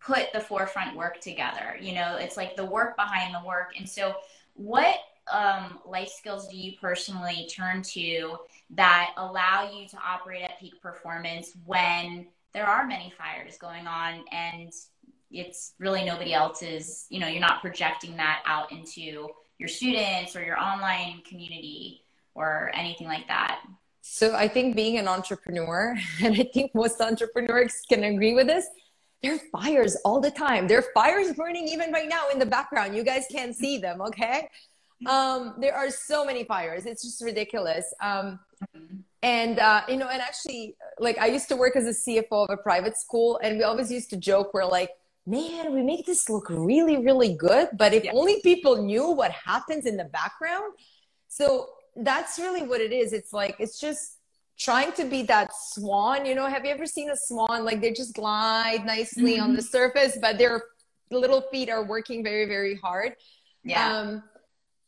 [0.00, 1.76] put the forefront work together.
[1.80, 3.72] You know, it's like the work behind the work.
[3.76, 4.14] And so
[4.54, 4.96] what
[5.32, 8.38] um, life skills do you personally turn to
[8.70, 14.24] that allow you to operate at peak performance when there are many fires going on
[14.32, 14.72] and
[15.30, 20.42] it's really nobody else's you know you're not projecting that out into your students or
[20.44, 22.02] your online community
[22.34, 23.60] or anything like that?
[24.00, 28.66] So i think being an entrepreneur and i think most entrepreneurs can agree with this
[29.22, 30.68] there are fires all the time.
[30.68, 32.94] There are fires burning even right now in the background.
[32.94, 34.48] You guys can't see them okay?
[35.06, 36.86] Um, there are so many fires.
[36.86, 37.92] It's just ridiculous.
[38.00, 38.38] Um,
[39.22, 42.50] and uh, you know and actually like i used to work as a cfo of
[42.50, 44.90] a private school and we always used to joke we're like
[45.28, 48.12] man we make this look really really good but if yeah.
[48.14, 50.72] only people knew what happens in the background.
[51.28, 53.12] So that's really what it is.
[53.12, 54.18] It's like it's just
[54.58, 56.46] trying to be that swan you know?
[56.46, 57.64] Have you ever seen a swan?
[57.64, 59.44] Like they just glide nicely mm-hmm.
[59.44, 60.62] on the surface but their
[61.10, 63.14] little feet are working very very hard.
[63.64, 63.98] Yeah.
[63.98, 64.22] Um,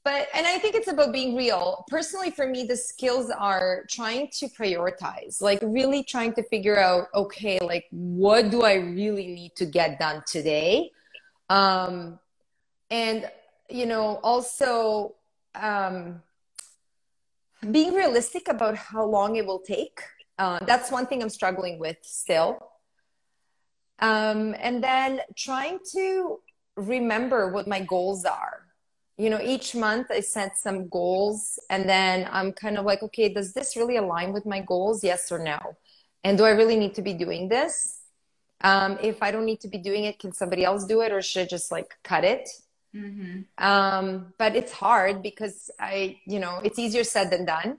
[0.05, 1.85] but and i think it's about being real.
[1.89, 7.09] Personally for me the skills are trying to prioritize like really trying to figure out
[7.15, 10.91] okay like what do i really need to get done today?
[11.49, 12.19] Um
[12.91, 13.31] and
[13.69, 15.15] you know also
[15.55, 16.23] um
[17.71, 20.01] being realistic about how long it will take.
[20.39, 22.59] Uh, that's one thing i'm struggling with still.
[23.99, 26.41] Um and then trying to
[26.77, 28.60] remember what my goals are
[29.21, 33.29] you know each month i set some goals and then i'm kind of like okay
[33.29, 35.05] does this really align with my goals?
[35.05, 35.59] Yes or no?
[36.25, 37.75] And do i really need to be doing this?
[38.63, 41.21] Um, if i don't need to be doing it can somebody else do it or
[41.21, 42.49] should I just like cut it?
[42.93, 43.43] Mm-hmm.
[43.65, 44.07] um,
[44.37, 47.71] but it's hard because i you know it's easier said than done.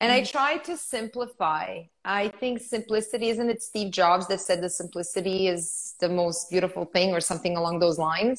[0.00, 0.20] And mm-hmm.
[0.20, 1.66] i try to simplify.
[2.04, 6.84] I think simplicity isn't it steve jobs that said the simplicity is the most beautiful
[6.84, 8.38] thing or something along those lines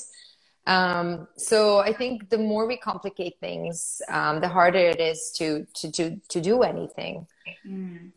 [0.65, 5.65] um, so I think the more we complicate things, um, the harder it is to
[5.75, 7.27] to to to do anything.
[7.67, 8.11] Mm.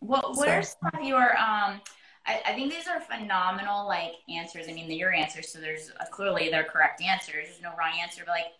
[0.00, 0.52] What What so.
[0.52, 1.80] are some of your um?
[2.24, 4.66] I, I, think these are phenomenal like answers.
[4.68, 7.48] I mean, they're your answers, so there's uh, clearly they're correct answers.
[7.48, 8.52] There's no wrong answer, but like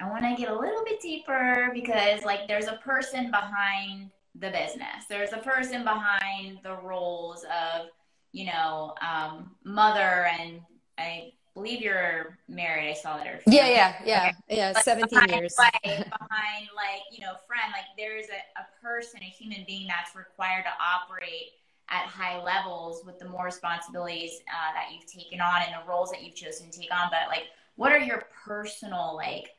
[0.00, 4.50] I want to get a little bit deeper because like there's a person behind the
[4.50, 5.04] business.
[5.08, 7.88] There's a person behind the roles of
[8.32, 10.60] you know um, mother and
[10.98, 12.90] I believe you're married.
[12.90, 13.26] I saw that.
[13.26, 14.56] Or yeah, yeah, yeah, okay.
[14.56, 14.80] yeah.
[14.80, 15.54] 17 behind, years.
[15.84, 20.64] behind, like, you know, friend, like there's a, a person, a human being that's required
[20.64, 21.52] to operate
[21.88, 26.10] at high levels with the more responsibilities uh, that you've taken on and the roles
[26.10, 27.08] that you've chosen to take on.
[27.10, 27.44] But like,
[27.76, 29.50] what are your personal, like,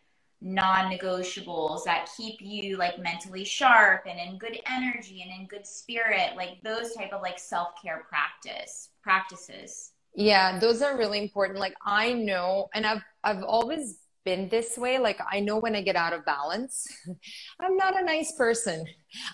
[0.42, 6.36] non-negotiables that keep you like mentally sharp and in good energy and in good spirit
[6.36, 11.60] like those type of like self-care practice practices yeah, those are really important.
[11.60, 15.00] Like I know, and I've I've always been this way.
[15.00, 16.88] Like I know when I get out of balance.
[17.60, 18.86] I'm not a nice person.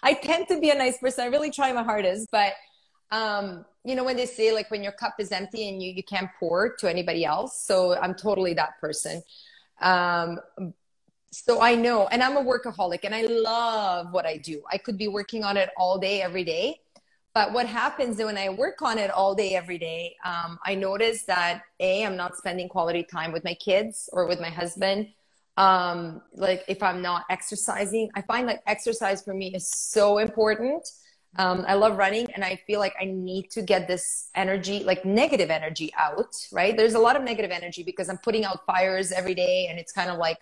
[0.04, 1.24] I tend to be a nice person.
[1.24, 2.54] I really try my hardest, but
[3.12, 6.04] um, you know when they say like when your cup is empty and you you
[6.04, 7.64] can't pour to anybody else.
[7.66, 9.24] So I'm totally that person.
[9.82, 10.40] Um,
[11.32, 14.62] so I know, and I'm a workaholic, and I love what I do.
[14.72, 16.80] I could be working on it all day, every day
[17.38, 21.22] but what happens when I work on it all day, every day, um, I notice
[21.26, 25.10] that A, I'm not spending quality time with my kids or with my husband.
[25.56, 30.90] Um, like if I'm not exercising, I find like exercise for me is so important.
[31.36, 35.06] Um, I love running and I feel like I need to get this energy, like
[35.06, 36.76] negative energy out, right?
[36.76, 39.92] There's a lot of negative energy because I'm putting out fires every day and it's
[39.92, 40.40] kind of like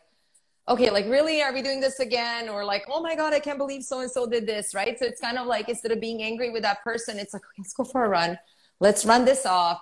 [0.68, 2.50] okay, like really, are we doing this again?
[2.50, 4.98] Or like, oh my God, I can't believe so and so did this, right?
[4.98, 7.60] So it's kind of like instead of being angry with that person, it's like, okay,
[7.60, 8.38] let's go for a run.
[8.80, 9.82] Let's run this off.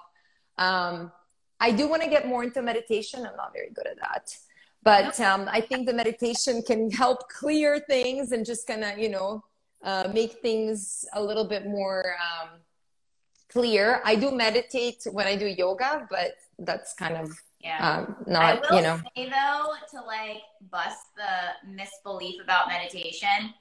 [0.57, 1.11] Um,
[1.59, 3.25] I do want to get more into meditation.
[3.25, 4.35] I'm not very good at that.
[4.83, 9.07] But um, I think the meditation can help clear things and just kind of, you
[9.07, 9.43] know,
[9.81, 12.49] uh, make things a little bit more um,
[13.49, 14.01] clear.
[14.03, 17.31] I do meditate when I do yoga, but that's kind of
[17.63, 18.05] yeah.
[18.07, 18.99] Um, not, I will you know.
[19.15, 23.53] say though, to like bust the misbelief about meditation,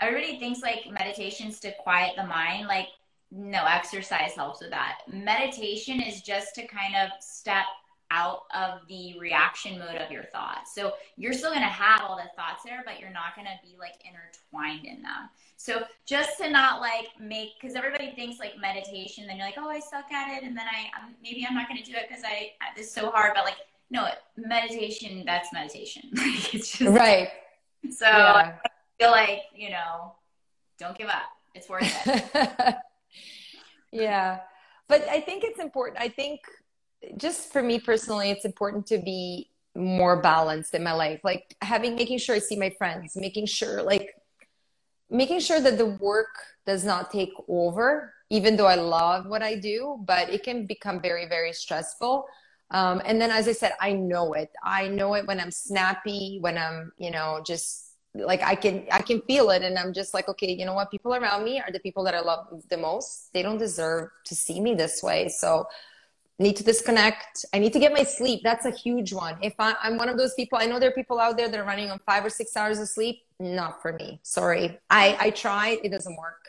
[0.00, 2.68] everybody thinks like meditation's to quiet the mind.
[2.68, 2.88] Like,
[3.30, 5.00] no, exercise helps with that.
[5.12, 7.64] Meditation is just to kind of step
[8.10, 10.74] out of the reaction mode of your thoughts.
[10.74, 13.58] So you're still going to have all the thoughts there, but you're not going to
[13.62, 15.28] be like intertwined in them.
[15.56, 19.68] So just to not like make, because everybody thinks like meditation, then you're like, oh,
[19.68, 22.06] I suck at it, and then I I'm, maybe I'm not going to do it
[22.08, 23.32] because I this is so hard.
[23.34, 23.56] But like,
[23.90, 26.02] no, meditation, that's meditation.
[26.12, 27.30] it's just right.
[27.90, 28.56] So yeah.
[28.64, 28.68] I
[29.00, 30.12] feel like you know,
[30.78, 31.28] don't give up.
[31.54, 32.76] It's worth it.
[33.92, 34.40] yeah,
[34.86, 36.00] but I think it's important.
[36.00, 36.40] I think
[37.16, 41.20] just for me personally, it's important to be more balanced in my life.
[41.22, 44.14] Like having, making sure I see my friends, making sure, like,
[45.10, 46.34] making sure that the work
[46.66, 51.00] does not take over, even though I love what I do, but it can become
[51.00, 52.26] very, very stressful.
[52.70, 54.50] Um, and then, as I said, I know it.
[54.62, 59.00] I know it when I'm snappy, when I'm, you know, just like I can, I
[59.00, 60.90] can feel it, and I'm just like, okay, you know what?
[60.90, 63.32] People around me are the people that I love the most.
[63.32, 65.30] They don't deserve to see me this way.
[65.30, 65.66] So
[66.38, 67.44] need to disconnect.
[67.52, 68.40] I need to get my sleep.
[68.44, 69.36] That's a huge one.
[69.42, 71.58] If I, am one of those people, I know there are people out there that
[71.58, 73.22] are running on five or six hours of sleep.
[73.40, 74.20] Not for me.
[74.22, 74.78] Sorry.
[74.90, 75.78] I, I tried.
[75.82, 76.44] It doesn't work.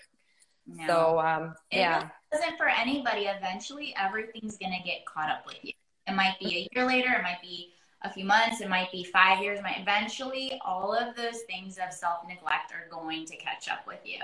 [0.67, 0.87] No.
[0.87, 2.09] So, um, yeah.
[2.31, 3.23] It doesn't for anybody.
[3.23, 5.73] Eventually, everything's going to get caught up with you.
[6.07, 7.11] It might be a year later.
[7.13, 7.73] It might be
[8.03, 8.61] a few months.
[8.61, 9.59] It might be five years.
[9.61, 13.99] Might eventually, all of those things of self neglect are going to catch up with
[14.03, 14.19] you.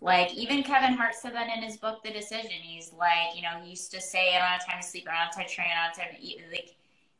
[0.00, 2.50] Like even Kevin Hart said that in his book, The Decision.
[2.50, 5.12] He's like, you know, he used to say, I don't have time to sleep, I
[5.12, 6.42] don't have time to train, I don't have time to eat.
[6.50, 6.74] Like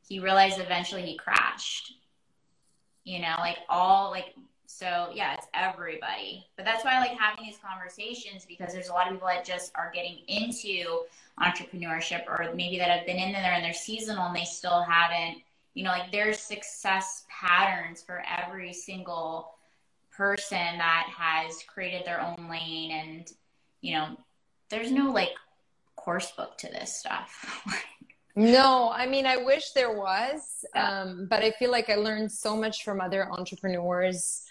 [0.07, 1.95] he realized eventually he crashed.
[3.05, 4.35] You know, like all like
[4.67, 6.47] so yeah, it's everybody.
[6.57, 9.45] But that's why I like having these conversations because there's a lot of people that
[9.45, 11.03] just are getting into
[11.41, 15.43] entrepreneurship or maybe that have been in there and they're seasonal and they still haven't,
[15.75, 19.56] you know, like there's success patterns for every single
[20.17, 23.33] person that has created their own lane and
[23.81, 24.17] you know
[24.71, 25.31] there's no like
[25.97, 27.63] course book to this stuff.
[28.39, 32.55] No i mean i wish there was um, but i feel like i learned so
[32.55, 34.43] much from other entrepreneurs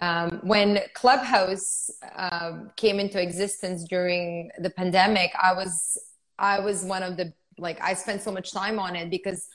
[0.00, 5.96] um, when clubhouse uh, came into existence during the pandemic i was
[6.40, 9.46] i was one of the like i spent so much time on it because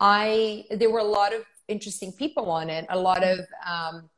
[0.00, 4.10] i there were a lot of interesting people on it a lot of um,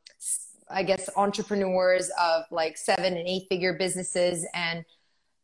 [0.70, 4.46] I guess, entrepreneurs of like seven and eight figure businesses.
[4.54, 4.84] And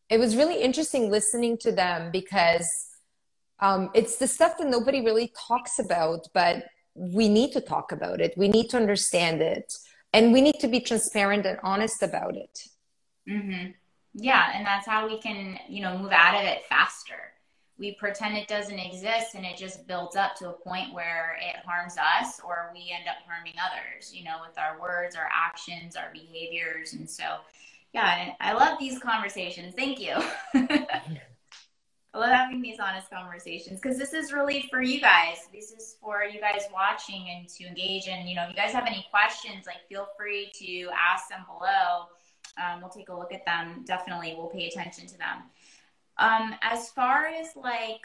[0.08, 2.88] it was really interesting listening to them because
[3.60, 6.64] um, it's the stuff that nobody really talks about, but
[6.94, 8.34] we need to talk about it.
[8.36, 9.72] We need to understand it.
[10.12, 12.68] And we need to be transparent and honest about it.
[13.28, 13.70] Mm-hmm.
[14.14, 14.50] Yeah.
[14.54, 17.32] And that's how we can, you know, move out of it faster
[17.78, 21.64] we pretend it doesn't exist and it just builds up to a point where it
[21.64, 25.96] harms us or we end up harming others, you know, with our words, our actions,
[25.96, 26.92] our behaviors.
[26.92, 27.24] And so,
[27.92, 29.74] yeah, I love these conversations.
[29.74, 30.14] Thank you.
[32.14, 35.48] I love having these honest conversations because this is really for you guys.
[35.50, 38.06] This is for you guys watching and to engage.
[38.06, 41.40] And, you know, if you guys have any questions, like feel free to ask them
[41.46, 42.08] below.
[42.62, 43.82] Um, we'll take a look at them.
[43.86, 45.44] Definitely, we'll pay attention to them.
[46.18, 48.00] Um, as far as like,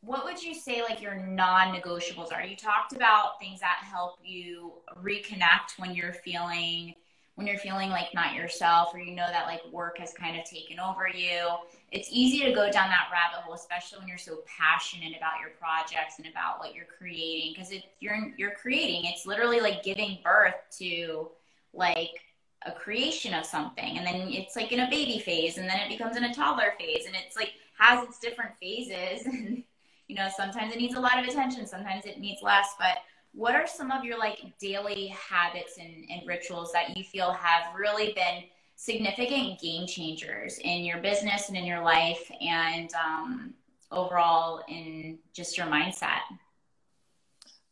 [0.00, 2.44] what would you say like your non-negotiables are?
[2.44, 6.94] You talked about things that help you reconnect when you're feeling
[7.36, 10.44] when you're feeling like not yourself or you know that like work has kind of
[10.44, 11.48] taken over you.
[11.90, 15.50] It's easy to go down that rabbit hole, especially when you're so passionate about your
[15.58, 17.54] projects and about what you're creating.
[17.54, 21.28] Because you're you're creating, it's literally like giving birth to
[21.72, 22.20] like
[22.66, 25.88] a creation of something and then it's like in a baby phase and then it
[25.88, 29.62] becomes in a toddler phase and it's like has its different phases and
[30.08, 32.98] you know sometimes it needs a lot of attention sometimes it needs less but
[33.32, 37.74] what are some of your like daily habits and, and rituals that you feel have
[37.76, 38.44] really been
[38.76, 43.54] significant game changers in your business and in your life and um,
[43.90, 46.20] overall in just your mindset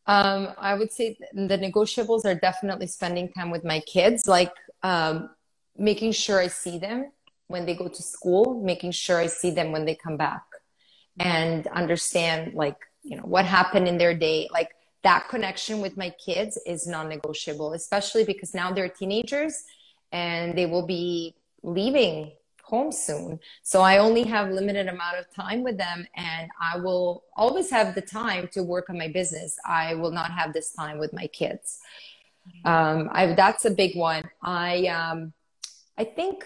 [0.06, 4.26] um, I would say the negotiables are definitely spending time with my kids.
[4.26, 4.52] Like
[4.82, 5.30] um,
[5.76, 7.12] making sure I see them
[7.48, 10.44] when they go to school, making sure I see them when they come back,
[11.18, 14.70] and understand like you know what happened in their day, like
[15.02, 19.64] that connection with my kids is non-negotiable especially because now they're teenagers
[20.12, 23.38] and they will be leaving home soon.
[23.62, 27.94] So i only have limited amount of time with them and i will always have
[27.94, 29.58] the time to work on my business.
[29.66, 31.80] I will not have this time with my kids
[32.64, 35.32] um, I, that's a big one i um,
[35.96, 36.44] i think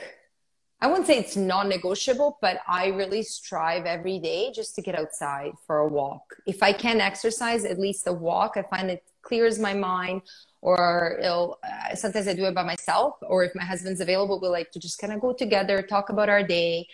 [0.78, 5.52] I wouldn't say it's non-negotiable, but I really strive every day just to get outside
[5.66, 6.36] for a walk.
[6.46, 10.22] If I can exercise, at least a walk, I find it clears my mind.
[10.60, 14.48] Or it'll, uh, sometimes I do it by myself, or if my husband's available, we
[14.48, 16.86] like to just kind of go together, talk about our day.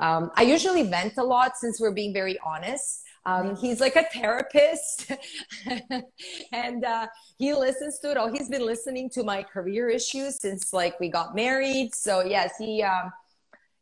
[0.00, 3.04] Um, I usually vent a lot since we're being very honest.
[3.28, 5.12] Um, he's like a therapist
[6.52, 7.06] and uh,
[7.36, 8.32] he listens to it all.
[8.32, 11.94] He's been listening to my career issues since like we got married.
[11.94, 13.12] So yes, he, um,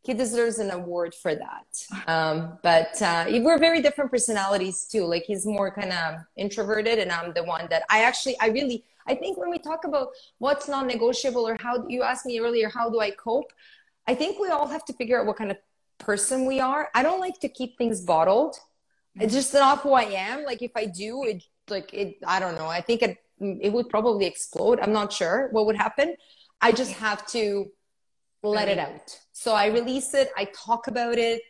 [0.03, 1.67] he deserves an award for that.
[2.07, 5.05] Um, but uh, we're very different personalities too.
[5.05, 8.83] Like he's more kind of introverted, and I'm the one that I actually, I really,
[9.05, 12.89] I think when we talk about what's non-negotiable or how you asked me earlier, how
[12.89, 13.51] do I cope?
[14.07, 15.57] I think we all have to figure out what kind of
[15.97, 16.89] person we are.
[16.93, 18.55] I don't like to keep things bottled.
[19.19, 20.43] It's just not who I am.
[20.43, 22.17] Like if I do, it like it.
[22.25, 22.67] I don't know.
[22.67, 24.79] I think it it would probably explode.
[24.79, 26.15] I'm not sure what would happen.
[26.61, 27.71] I just have to
[28.43, 29.17] let it out.
[29.31, 31.41] So I release it, I talk about it,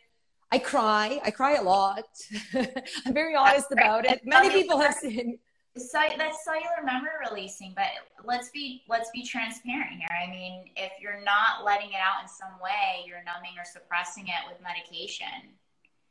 [0.50, 2.04] I cry, I cry a lot.
[2.54, 4.20] I'm very honest about it.
[4.24, 5.38] Many people have seen
[6.18, 7.86] that's cellular memory releasing but
[8.24, 12.28] let's be let's be transparent here i mean if you're not letting it out in
[12.28, 15.54] some way you're numbing or suppressing it with medication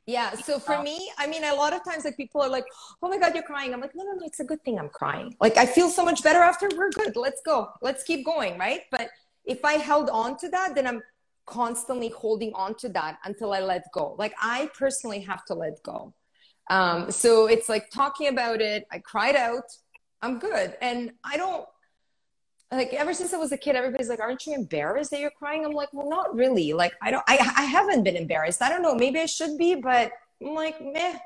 [0.08, 2.66] yeah so for me i mean a lot of times like people are like
[3.04, 4.90] oh my god you're crying i'm like no no no it's a good thing i'm
[4.90, 8.58] crying like i feel so much better after we're good let's go let's keep going
[8.58, 9.10] right but
[9.48, 11.02] if I held on to that, then I'm
[11.46, 14.16] constantly holding on to that until I let go.
[14.20, 16.14] Like I personally have to let go.
[16.70, 18.86] Um, so it's like talking about it.
[18.92, 19.64] I cried out.
[20.22, 20.76] I'm good.
[20.82, 21.66] And I don't
[22.72, 25.66] like ever since I was a kid, everybody's like, aren't you embarrassed that you're crying?
[25.66, 26.74] I'm like, well, not really.
[26.74, 28.62] Like I don't, I, I haven't been embarrassed.
[28.62, 28.96] I don't know.
[28.96, 30.12] Maybe I should be, but
[30.42, 31.18] I'm like, meh.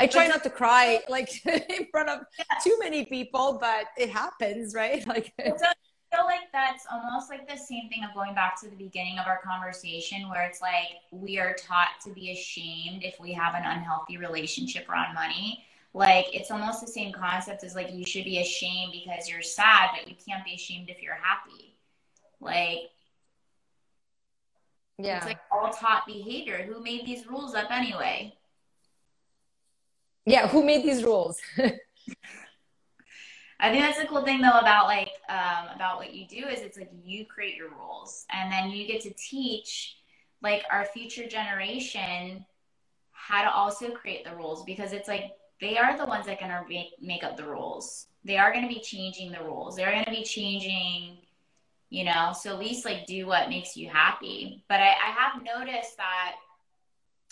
[0.00, 2.20] I try not to cry like in front of
[2.62, 5.06] too many people, but it happens, right?
[5.06, 5.32] Like
[6.14, 9.26] feel like that's almost like the same thing of going back to the beginning of
[9.26, 13.64] our conversation where it's like we are taught to be ashamed if we have an
[13.64, 15.64] unhealthy relationship around money
[15.94, 19.90] like it's almost the same concept as like you should be ashamed because you're sad
[19.94, 21.76] but you can't be ashamed if you're happy.
[22.40, 22.90] Like
[24.98, 25.18] yeah.
[25.18, 26.64] it's like all taught behavior.
[26.64, 28.34] Who made these rules up anyway?
[30.26, 31.40] Yeah who made these rules?
[33.60, 36.60] I think that's the cool thing though about like um, about what you do is
[36.60, 39.96] it's like you create your rules and then you get to teach
[40.42, 42.44] like our future generation
[43.12, 45.30] how to also create the rules because it's like
[45.60, 48.06] they are the ones that are gonna make, make up the rules.
[48.24, 49.76] They are gonna be changing the rules.
[49.76, 51.18] They're gonna be changing,
[51.90, 52.32] you know.
[52.38, 54.64] So at least like do what makes you happy.
[54.68, 56.34] But I, I have noticed that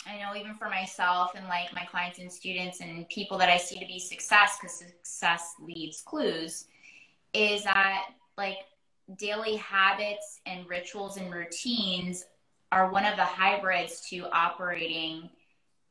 [0.05, 3.57] I know even for myself and like my clients and students and people that I
[3.57, 6.65] see to be success, because success leaves clues,
[7.33, 8.05] is that
[8.37, 8.57] like
[9.17, 12.25] daily habits and rituals and routines
[12.71, 15.29] are one of the hybrids to operating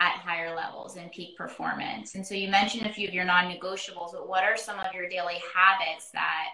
[0.03, 2.17] at higher levels and peak performance.
[2.17, 5.09] And so you mentioned a few of your non-negotiables, but what are some of your
[5.09, 6.49] daily habits that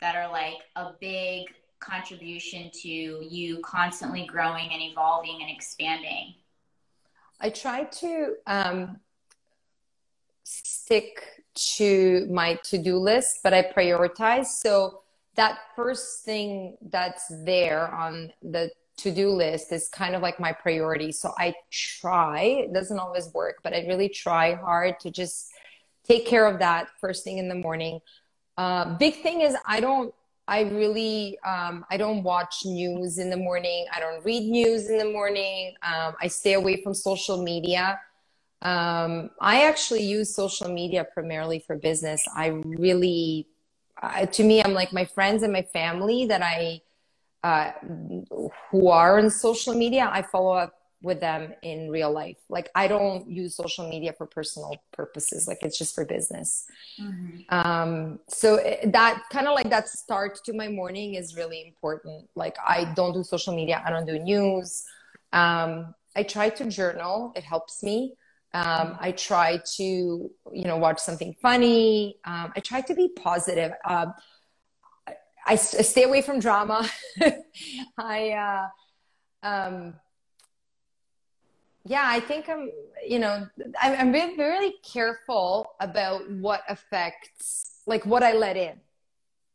[0.00, 1.46] that are like a big
[1.78, 6.34] contribution to you constantly growing and evolving and expanding?
[7.40, 8.98] I try to um,
[10.42, 11.22] stick
[11.76, 14.46] to my to do list, but I prioritize.
[14.46, 15.02] So
[15.36, 20.52] that first thing that's there on the to do list is kind of like my
[20.52, 21.12] priority.
[21.12, 25.50] So I try, it doesn't always work, but I really try hard to just
[26.06, 28.00] take care of that first thing in the morning.
[28.56, 30.14] Uh, big thing is I don't
[30.48, 33.86] I really um, I don't watch news in the morning.
[33.94, 35.74] I don't read news in the morning.
[35.82, 38.00] Um, I stay away from social media.
[38.60, 42.24] Um, I actually use social media primarily for business.
[42.36, 43.48] I really,
[44.00, 46.82] uh, to me, I'm like my friends and my family that I
[47.42, 47.72] uh,
[48.70, 50.08] who are on social media.
[50.12, 52.36] I follow up with them in real life.
[52.48, 55.48] Like I don't use social media for personal purposes.
[55.48, 56.66] Like it's just for business.
[57.00, 57.38] Mm-hmm.
[57.48, 62.28] Um, so it, that kind of like that start to my morning is really important.
[62.34, 63.82] Like I don't do social media.
[63.84, 64.84] I don't do news.
[65.32, 67.32] Um, I try to journal.
[67.34, 68.14] It helps me.
[68.54, 72.16] Um, I try to, you know, watch something funny.
[72.24, 73.72] Um, I try to be positive.
[73.84, 74.06] Uh,
[75.46, 76.88] I, I, stay away from drama.
[77.98, 79.94] I, uh, um,
[81.84, 82.70] yeah i think i'm
[83.06, 83.46] you know
[83.80, 88.80] i'm, I'm really, really careful about what affects like what i let in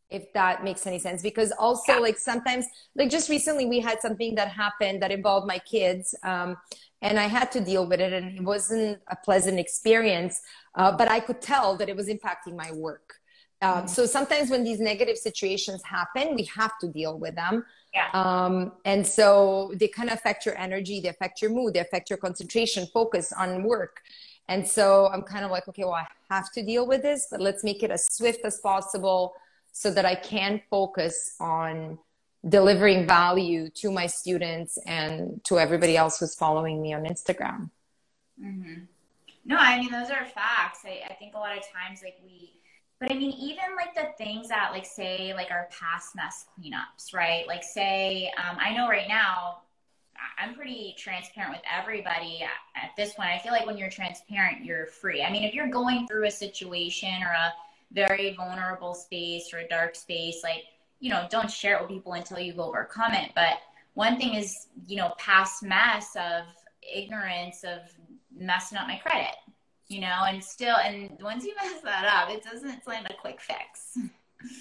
[0.09, 1.99] if that makes any sense because also yeah.
[1.99, 2.65] like sometimes
[2.95, 6.57] like just recently we had something that happened that involved my kids um,
[7.01, 10.41] and i had to deal with it and it wasn't a pleasant experience
[10.75, 13.15] uh, but i could tell that it was impacting my work
[13.61, 13.87] um, mm-hmm.
[13.87, 18.09] so sometimes when these negative situations happen we have to deal with them yeah.
[18.13, 22.09] Um, and so they kind of affect your energy, they affect your mood, they affect
[22.09, 24.01] your concentration, focus on work.
[24.49, 27.41] And so I'm kind of like, okay, well, I have to deal with this, but
[27.41, 29.33] let's make it as swift as possible
[29.71, 31.97] so that I can focus on
[32.47, 37.69] delivering value to my students and to everybody else who's following me on Instagram.
[38.41, 38.83] Mm-hmm.
[39.45, 40.81] No, I mean, those are facts.
[40.85, 42.51] I, I think a lot of times, like, we,
[42.99, 47.13] but I mean, even like the things that, like, say, like our past mess cleanups,
[47.13, 47.45] right?
[47.47, 49.59] Like, say, um, I know right now,
[50.39, 53.29] I'm pretty transparent with everybody at this point.
[53.29, 55.23] I feel like when you're transparent, you're free.
[55.23, 57.53] I mean, if you're going through a situation or a
[57.91, 60.63] very vulnerable space or a dark space, like,
[60.99, 63.31] you know, don't share it with people until you've overcome it.
[63.35, 63.59] But
[63.93, 66.45] one thing is, you know, past mess of
[66.81, 67.79] ignorance of
[68.35, 69.35] messing up my credit
[69.89, 73.13] you know, and still, and once you mess that up, it doesn't, it's like a
[73.13, 73.97] quick fix.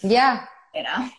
[0.02, 0.46] Yeah.
[0.74, 1.10] you know,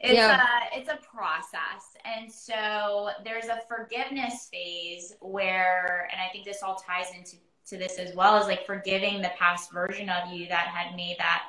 [0.00, 0.40] it's yeah.
[0.72, 1.96] a, it's a process.
[2.04, 7.36] And so there's a forgiveness phase where, and I think this all ties into,
[7.66, 11.16] to this as well as like forgiving the past version of you that had made
[11.18, 11.44] that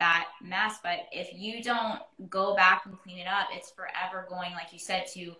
[0.00, 4.52] that mess but if you don't go back and clean it up it's forever going
[4.52, 5.34] like you said to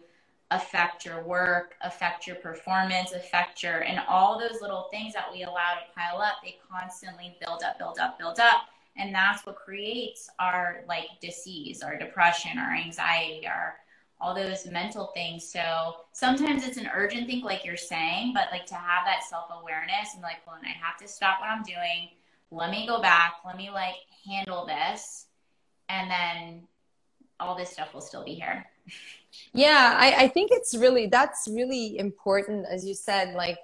[0.51, 5.43] affect your work, affect your performance, affect your, and all those little things that we
[5.43, 8.63] allow to pile up, they constantly build up, build up, build up.
[8.97, 13.77] And that's what creates our like disease, our depression, our anxiety, our
[14.21, 15.47] all those mental things.
[15.47, 19.47] So sometimes it's an urgent thing, like you're saying, but like to have that self
[19.51, 22.11] awareness and like, well, I have to stop what I'm doing.
[22.51, 23.35] Let me go back.
[23.45, 25.27] Let me like handle this.
[25.89, 26.63] And then
[27.41, 28.65] all this stuff will still be here.
[29.53, 33.59] Yeah I, I think it's really that's really important as you said like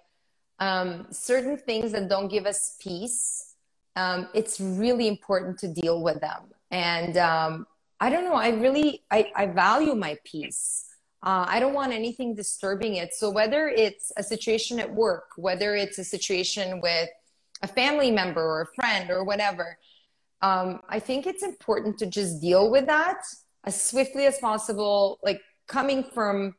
[0.58, 3.50] um, certain things that don't give us peace
[3.96, 6.42] um, it's really important to deal with them.
[6.70, 7.66] And um,
[8.02, 10.86] i don't know i really i, I value my peace.
[11.22, 13.12] Uh, i don't want anything disturbing it.
[13.12, 17.10] So whether it's a situation at work whether it's a situation with
[17.62, 19.76] a family member or a friend or whatever
[20.40, 23.22] um, i think it's important to just deal with that
[23.64, 26.54] as swiftly as possible like coming from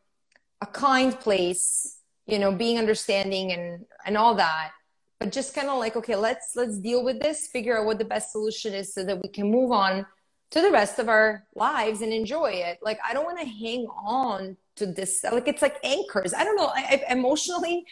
[0.62, 4.72] a kind place you know being understanding and and all that
[5.20, 8.06] but just kind of like okay let's let's deal with this figure out what the
[8.06, 10.06] best solution is so that we can move on
[10.52, 12.78] to the rest of our lives and enjoy it.
[12.82, 16.34] Like i don't want to hang on to this like it's like anchors.
[16.34, 17.86] I don't know I, I emotionally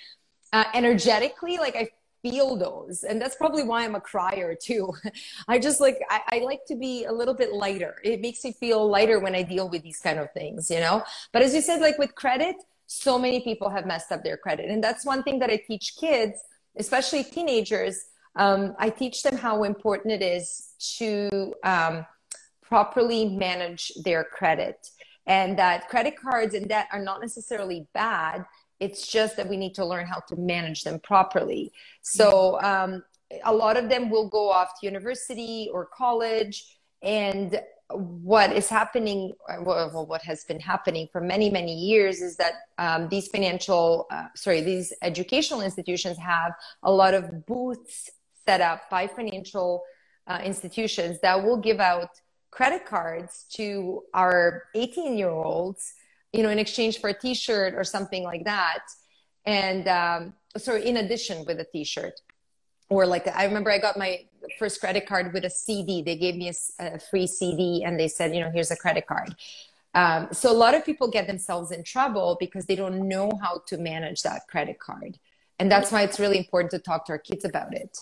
[0.51, 1.87] uh, energetically like i
[2.21, 3.03] feel those.
[3.03, 4.93] And that's probably why i'm a crier too.
[5.47, 7.95] I just like I, I, like to be a little bit lighter.
[8.03, 11.03] It makes me feel lighter when i deal with these kind of things you know?
[11.31, 12.55] But as you said like with credit
[12.87, 14.69] so many people have messed up their credit.
[14.69, 16.39] And that's one thing that i teach kids
[16.77, 18.05] especially teenagers.
[18.35, 22.05] Um, i teach them how important it is to um,
[22.61, 24.89] properly manage their credit.
[25.25, 28.45] And that credit cards and debt are not necessarily bad
[28.79, 31.71] it's just that we need to learn how to manage them properly.
[32.01, 33.03] So um,
[33.43, 37.61] a lot of them will go off to university or college, and
[37.91, 43.09] what is happening, well, what has been happening for many, many years is that um,
[43.09, 46.53] these financial, uh, sorry, these educational institutions have
[46.83, 48.11] a lot of booths
[48.45, 49.83] set up by financial
[50.27, 52.09] uh, institutions that will give out
[52.51, 55.93] credit cards to our 18 year olds
[56.33, 58.79] you know, in exchange for a T-shirt or something like that.
[59.45, 62.19] And um, sorry, in addition with a T-shirt,
[62.89, 64.25] or like I remember I got my
[64.57, 66.01] first credit card with a CD.
[66.01, 69.07] They gave me a, a free CD, and they said, you know, here's a credit
[69.07, 69.35] card.
[69.95, 73.63] Um, so a lot of people get themselves in trouble because they don't know how
[73.67, 75.17] to manage that credit card,
[75.57, 77.97] and that's why it's really important to talk to our kids about it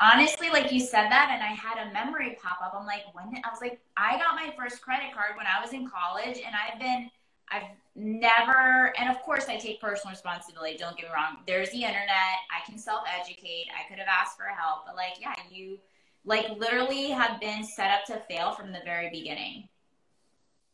[0.00, 2.74] honestly, like you said that, and I had a memory pop up.
[2.78, 5.72] I'm like, when I was like, I got my first credit card when I was
[5.72, 7.10] in college, and I've been
[7.50, 7.64] I've
[7.94, 10.76] never, and of course, I take personal responsibility.
[10.76, 11.38] Don't get me wrong.
[11.46, 12.08] There's the internet.
[12.50, 13.66] I can self educate.
[13.72, 15.78] I could have asked for help, but like, yeah, you
[16.24, 19.68] like literally have been set up to fail from the very beginning.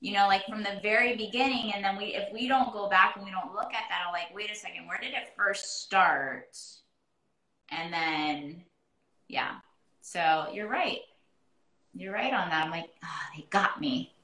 [0.00, 3.16] You know, like from the very beginning, and then we, if we don't go back
[3.16, 5.82] and we don't look at that, I'm like, wait a second, where did it first
[5.82, 6.56] start?
[7.70, 8.64] And then,
[9.28, 9.56] yeah.
[10.00, 11.00] So you're right.
[11.92, 12.64] You're right on that.
[12.64, 14.14] I'm like, oh, they got me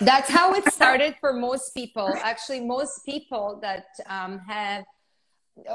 [0.00, 4.84] that's how it started for most people actually most people that um, have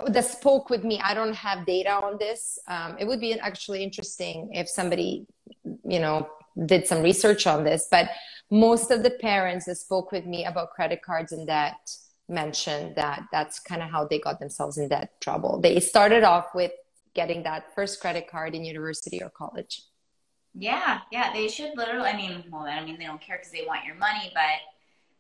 [0.08, 1.00] that spoke with me.
[1.04, 2.60] I don't have data on this.
[2.68, 5.26] Um, it would be actually interesting if somebody,
[5.64, 6.30] you know,
[6.66, 7.88] did some research on this.
[7.90, 8.10] But
[8.52, 11.78] most of the parents that spoke with me about credit cards and debt
[12.28, 15.60] mentioned that that's kind of how they got themselves in debt trouble.
[15.62, 16.72] They started off with
[17.14, 19.82] getting that first credit card in university or college.
[20.54, 22.10] Yeah, yeah, they should literally.
[22.10, 24.60] I mean, well, I mean, they don't care because they want your money, but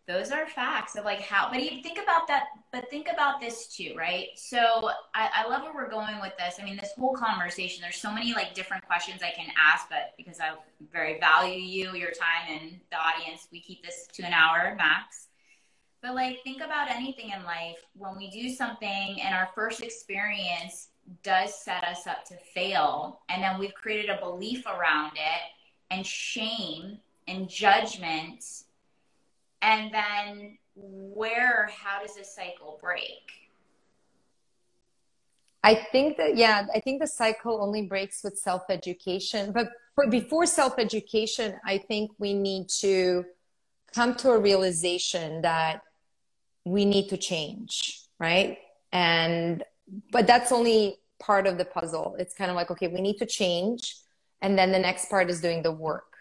[0.10, 3.68] those are facts of like how but you think about that but think about this
[3.68, 4.30] too right?
[4.36, 6.56] So I, I love where we're going with this.
[6.60, 10.16] I mean this whole conversation there's so many like different questions i can ask but
[10.18, 10.52] because i
[10.92, 15.28] very value you your time and the audience we keep this to an hour max.
[16.02, 17.78] But like think about anything in life.
[17.96, 20.88] When we do something and our first experience
[21.24, 25.41] does set us up to fail and then we've created a belief around it
[25.91, 28.43] and shame and judgment.
[29.62, 33.32] And then where how does this cycle break?
[35.62, 39.51] I think that yeah i think the cycle only breaks with self-education.
[39.51, 43.26] But for, before self-education i think we need to
[43.93, 45.82] come to a realization that
[46.64, 48.57] we need to change right?
[48.91, 49.64] And
[50.12, 53.26] but that's only part of the puzzle it's kind of like okay we need to
[53.26, 53.95] change
[54.41, 56.13] and then the next part is doing the work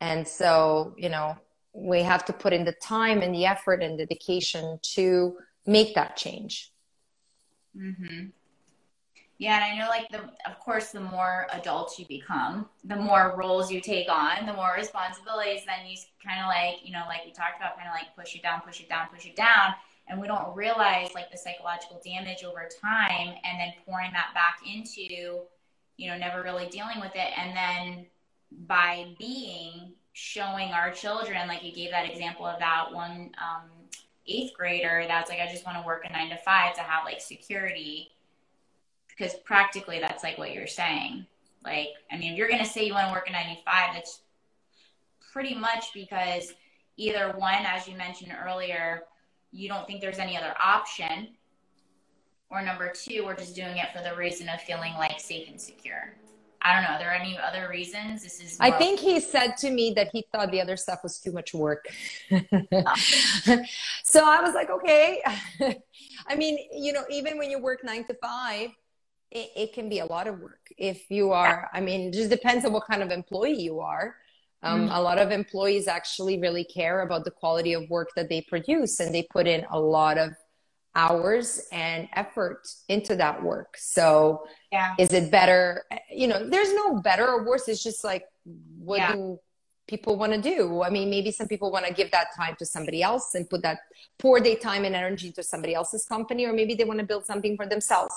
[0.00, 1.36] and so you know
[1.76, 5.36] we have to put in the time and the effort and dedication to
[5.66, 6.72] make that change.
[7.76, 8.28] Mm-hmm.
[9.38, 10.20] Yeah, and I know, like the,
[10.50, 14.72] of course, the more adults you become, the more roles you take on, the more
[14.74, 15.60] responsibilities.
[15.66, 18.34] Then you kind of like, you know, like we talked about, kind of like push
[18.34, 19.74] it down, push it down, push it down,
[20.08, 24.60] and we don't realize like the psychological damage over time, and then pouring that back
[24.66, 25.40] into,
[25.96, 28.06] you know, never really dealing with it, and then
[28.66, 33.68] by being showing our children, like you gave that example of that one um,
[34.26, 37.04] eighth grader that's like, I just want to work a nine to five to have
[37.04, 38.12] like security.
[39.08, 41.26] Because practically that's like what you're saying.
[41.64, 44.20] Like, I mean, if you're going to say you want to work a 95, that's
[45.32, 46.54] pretty much because
[46.96, 49.02] either one, as you mentioned earlier,
[49.52, 51.28] you don't think there's any other option,
[52.50, 55.60] or number two, we're just doing it for the reason of feeling like safe and
[55.60, 56.14] secure.
[56.62, 56.96] I don't know.
[56.96, 58.24] Are there any other reasons?
[58.24, 58.56] This is.
[58.58, 61.54] I think he said to me that he thought the other stuff was too much
[61.54, 61.86] work.
[62.30, 62.34] so
[64.24, 65.22] I was like, okay.
[66.26, 68.70] I mean, you know, even when you work nine to five,
[69.30, 70.72] it, it can be a lot of work.
[70.76, 74.16] If you are, I mean, it just depends on what kind of employee you are.
[74.66, 74.98] Um, mm-hmm.
[74.98, 78.94] A lot of employees actually really care about the quality of work that they produce,
[79.00, 80.30] and they put in a lot of
[80.94, 83.70] hours and effort into that work.
[83.96, 84.06] So,
[84.72, 84.94] yeah.
[84.98, 85.84] is it better?
[86.22, 87.64] You know, there's no better or worse.
[87.68, 88.24] It's just like,
[88.88, 89.12] what yeah.
[89.12, 89.38] do
[89.92, 90.82] people want to do?
[90.82, 93.62] I mean, maybe some people want to give that time to somebody else and put
[93.62, 93.78] that,
[94.18, 97.24] pour their time and energy to somebody else's company, or maybe they want to build
[97.26, 98.14] something for themselves.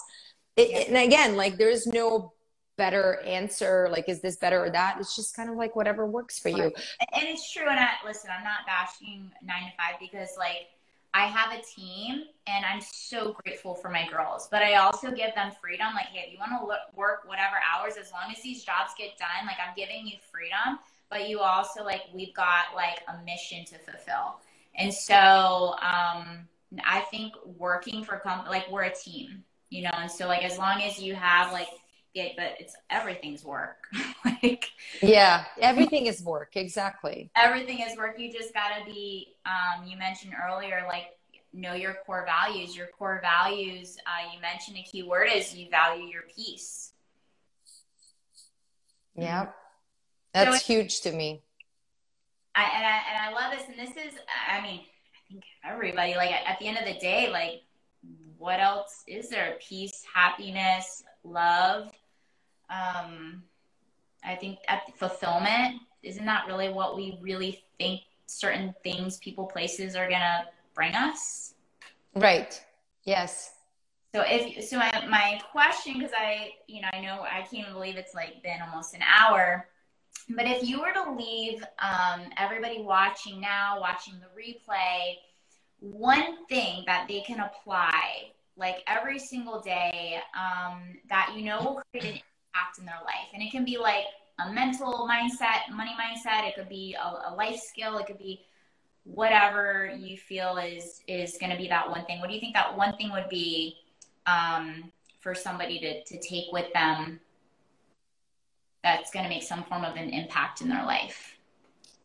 [0.56, 0.84] It, yeah.
[0.88, 2.34] And again, like, there's no
[2.80, 6.40] better answer like is this better or that it's just kind of like whatever works
[6.40, 6.64] for you
[7.14, 10.68] and it's true and i listen i'm not bashing nine to five because like
[11.14, 15.34] I have a team and I'm so grateful for my girls, but I also give
[15.34, 15.88] them freedom.
[15.96, 19.18] Like, hey, if you want to work whatever hours, as long as these jobs get
[19.18, 20.78] done, like I'm giving you freedom,
[21.10, 24.40] but you also like, we've got like a mission to fulfill.
[24.76, 26.48] And so, um,
[26.84, 30.60] I think working for company, like we're a team, you know, and so like, as
[30.60, 31.70] long as you have like
[32.14, 33.78] it, but it's everything's work.
[34.26, 36.56] like yeah, everything is work.
[36.56, 37.30] Exactly.
[37.36, 38.20] Everything is work.
[38.20, 39.36] You just gotta be.
[39.46, 41.18] Um, you mentioned earlier, like
[41.54, 42.76] know your core values.
[42.76, 43.98] Your core values.
[44.06, 46.94] Uh, you mentioned a key word is you value your peace.
[49.16, 49.48] Yeah,
[50.34, 51.42] that's so huge to me.
[52.56, 53.68] I, and I and I love this.
[53.68, 57.30] And this is, I mean, I think everybody like at the end of the day,
[57.30, 57.62] like
[58.38, 59.58] what else is there?
[59.60, 61.92] Peace, happiness, love.
[62.70, 63.44] Um,
[64.24, 69.96] I think at fulfillment isn't that really what we really think certain things, people, places
[69.96, 71.56] are gonna bring us?
[72.16, 72.62] Right.
[73.04, 73.56] Yes.
[74.14, 77.96] So if so, my my question because I you know I know I can't believe
[77.96, 79.68] it's like been almost an hour.
[80.30, 85.16] But if you were to leave um, everybody watching now, watching the replay,
[85.80, 91.82] one thing that they can apply like every single day um, that you know will
[91.92, 92.22] create an
[92.54, 93.30] impact in their life.
[93.34, 94.06] And it can be like
[94.40, 96.48] a mental mindset, money mindset.
[96.48, 97.98] It could be a, a life skill.
[97.98, 98.42] It could be
[99.06, 102.20] whatever you feel is is going to be that one thing.
[102.20, 103.78] What do you think that one thing would be
[104.28, 104.92] um,
[105.22, 107.20] for somebody to to take with them
[108.84, 111.38] that's going to make some form of an impact in their life?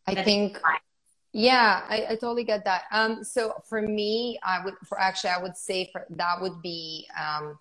[0.06, 0.58] I think
[1.36, 2.82] Yeah, I, I totally get that.
[2.92, 7.08] Um, so for me, I would, for actually, I would say for that would be
[7.20, 7.58] um,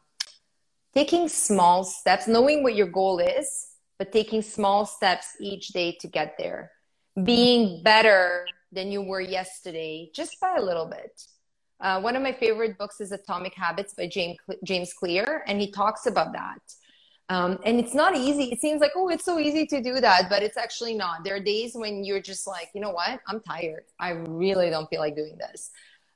[0.94, 6.08] taking small steps, knowing what your goal is, but taking small steps each day to
[6.08, 6.72] get there.
[7.24, 11.24] Being better than you were yesterday, just by a little bit.
[11.80, 15.72] Uh, one of my favorite books is Atomic Habits by James James Clear, and he
[15.72, 16.62] talks about that.
[17.30, 18.52] Um, and it's not easy.
[18.52, 21.24] It seems like, oh, it's so easy to do that, but it's actually not.
[21.24, 23.22] There are days when you're just like, you know what?
[23.28, 23.86] I'm tired.
[24.00, 25.72] I really don't feel like doing this.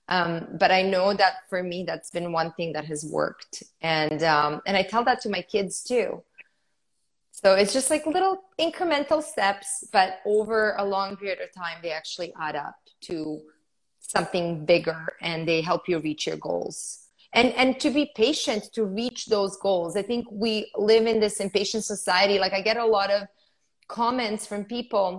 [0.09, 3.63] Um, but I know that for me, that's been one thing that has worked.
[3.81, 6.23] And, um, and I tell that to my kids too.
[7.31, 11.91] So it's just like little incremental steps, but over a long period of time, they
[11.91, 13.41] actually add up to
[13.99, 17.06] something bigger and they help you reach your goals
[17.37, 19.95] and and to be patient to reach those goals.
[19.95, 22.39] I think we live in this impatient society.
[22.39, 23.27] Like i get a lot of
[23.87, 25.09] comments from people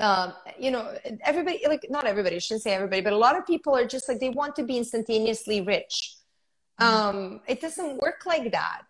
[0.00, 0.84] um, you know
[1.24, 4.08] everybody like not everybody I shouldn't say everybody but a lot of people are just
[4.08, 6.16] like they want to be instantaneously rich.
[6.78, 8.86] Um, it doesn't work like that.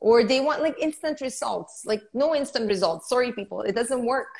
[0.00, 3.08] Or they want like instant results like no instant results.
[3.08, 4.34] Sorry people it doesn't work.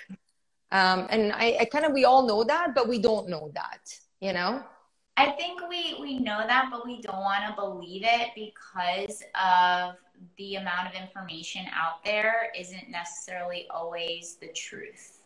[0.71, 3.83] Um, and I, I kind of we all know that but we don't know that
[4.21, 4.63] you know
[5.17, 9.95] I think we we know that, but we don't want to believe it because of
[10.39, 15.21] the amount of information out there isn't necessarily always the truth.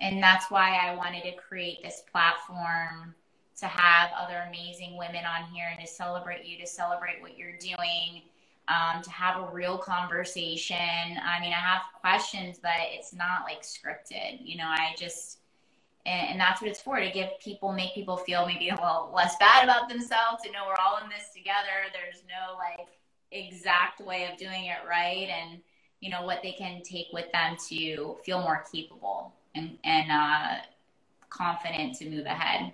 [0.00, 3.14] And that's why I wanted to create this platform
[3.58, 7.56] to have other amazing women on here and to celebrate you, to celebrate what you're
[7.58, 8.22] doing,
[8.68, 10.76] um, to have a real conversation.
[10.76, 14.40] I mean, I have questions, but it's not like scripted.
[14.42, 15.38] You know, I just
[16.06, 19.10] and, and, that's what it's for to give people make people feel maybe a little
[19.14, 21.88] less bad about themselves to know we're all in this together.
[21.92, 22.88] There's no like
[23.32, 25.60] exact way of doing it right and
[26.00, 30.62] you know what they can take with them to feel more capable and and uh,
[31.30, 32.72] confident to move ahead.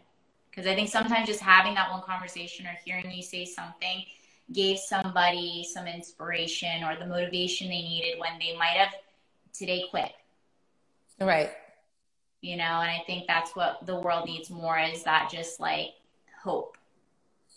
[0.50, 4.04] Because i think sometimes just having that one conversation or hearing you say something
[4.52, 8.92] gave somebody some inspiration or the motivation they needed when they might have
[9.52, 10.10] today quit.
[11.20, 11.50] Right
[12.40, 15.90] you know and i think that's what the world needs more is that just like
[16.42, 16.76] hope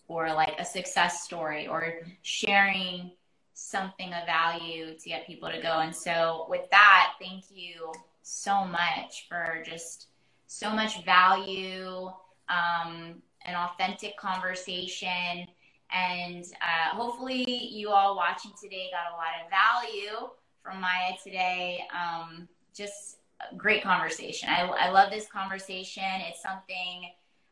[0.07, 3.11] or like a success story or sharing
[3.53, 5.79] something of value to get people to go.
[5.79, 10.07] And so with that thank you so much for just
[10.47, 12.11] so much value
[12.49, 15.47] um, an authentic conversation.
[15.91, 20.29] And uh, hopefully you all watching today got a lot of value
[20.61, 21.85] from maya today.
[21.93, 23.17] Um, just
[23.57, 24.49] great conversation.
[24.49, 26.03] I, I love this conversation.
[26.27, 27.11] It's something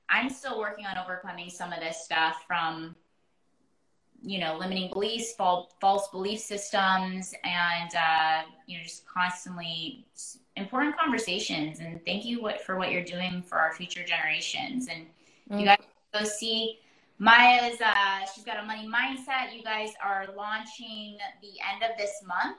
[0.10, 2.96] I'm still working on overcoming some of this stuff from,
[4.22, 10.06] you know, limiting beliefs, false, false belief systems, and, uh, you know, just constantly
[10.58, 11.80] important conversations.
[11.80, 14.88] And thank you what, for what you're doing for our future generations.
[14.90, 15.06] And
[15.50, 15.60] mm-hmm.
[15.60, 15.80] you guys
[16.14, 16.80] go see
[17.18, 19.56] Maya's, uh, she's got a money mindset.
[19.56, 22.58] You guys are launching the end of this month.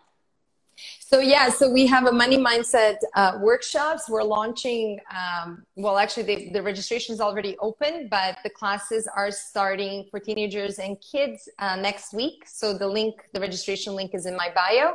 [1.00, 4.08] So yeah, so we have a money mindset uh, workshops.
[4.08, 4.98] We're launching.
[5.14, 10.18] Um, well, actually, the, the registration is already open, but the classes are starting for
[10.18, 12.44] teenagers and kids uh, next week.
[12.46, 14.94] So the link, the registration link, is in my bio,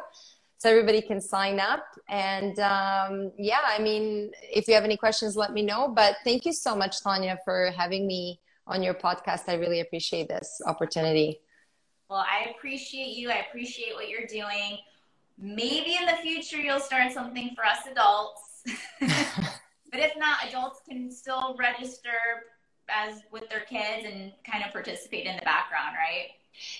[0.57, 1.85] so everybody can sign up.
[2.09, 5.93] And um, yeah, I mean, if you have any questions, let me know.
[5.95, 9.43] But thank you so much, Tanya, for having me on your podcast.
[9.47, 11.41] I really appreciate this opportunity.
[12.09, 13.29] Well, I appreciate you.
[13.29, 14.79] I appreciate what you're doing
[15.37, 18.41] maybe in the future you'll start something for us adults.
[18.99, 22.09] but if not, adults can still register
[22.89, 26.29] as with their kids and kind of participate in the background, right?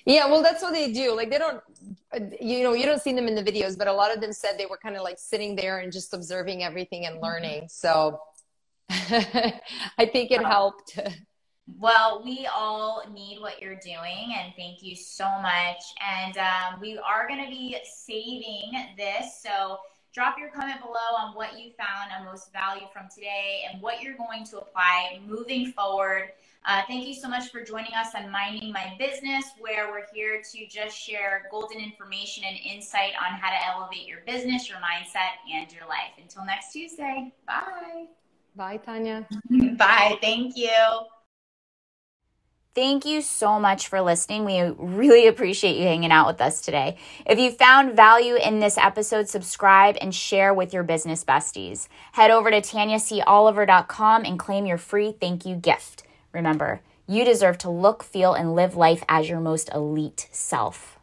[0.05, 1.15] Yeah, well, that's what they do.
[1.15, 1.61] Like they don't,
[2.41, 4.57] you know, you don't see them in the videos, but a lot of them said
[4.57, 7.63] they were kind of like sitting there and just observing everything and learning.
[7.63, 7.67] Mm-hmm.
[7.67, 8.19] So
[8.89, 10.97] I think it helped.
[11.79, 15.83] Well, we all need what you're doing, and thank you so much.
[16.01, 19.41] And um, we are going to be saving this.
[19.43, 19.79] So
[20.13, 24.01] drop your comment below on what you found a most value from today and what
[24.01, 26.29] you're going to apply moving forward.
[26.65, 30.41] Uh, thank you so much for joining us on Minding My Business, where we're here
[30.41, 35.37] to just share golden information and insight on how to elevate your business, your mindset,
[35.53, 36.11] and your life.
[36.21, 38.07] Until next Tuesday, bye.
[38.55, 39.27] Bye, Tanya.
[39.77, 40.17] bye.
[40.21, 41.07] Thank you.
[42.77, 44.45] Thank you so much for listening.
[44.45, 46.97] We really appreciate you hanging out with us today.
[47.25, 51.87] If you found value in this episode, subscribe and share with your business besties.
[52.11, 56.03] Head over to tanyacoliver.com and claim your free thank you gift.
[56.31, 60.96] Remember, you deserve to look, feel, and live life as your most elite self.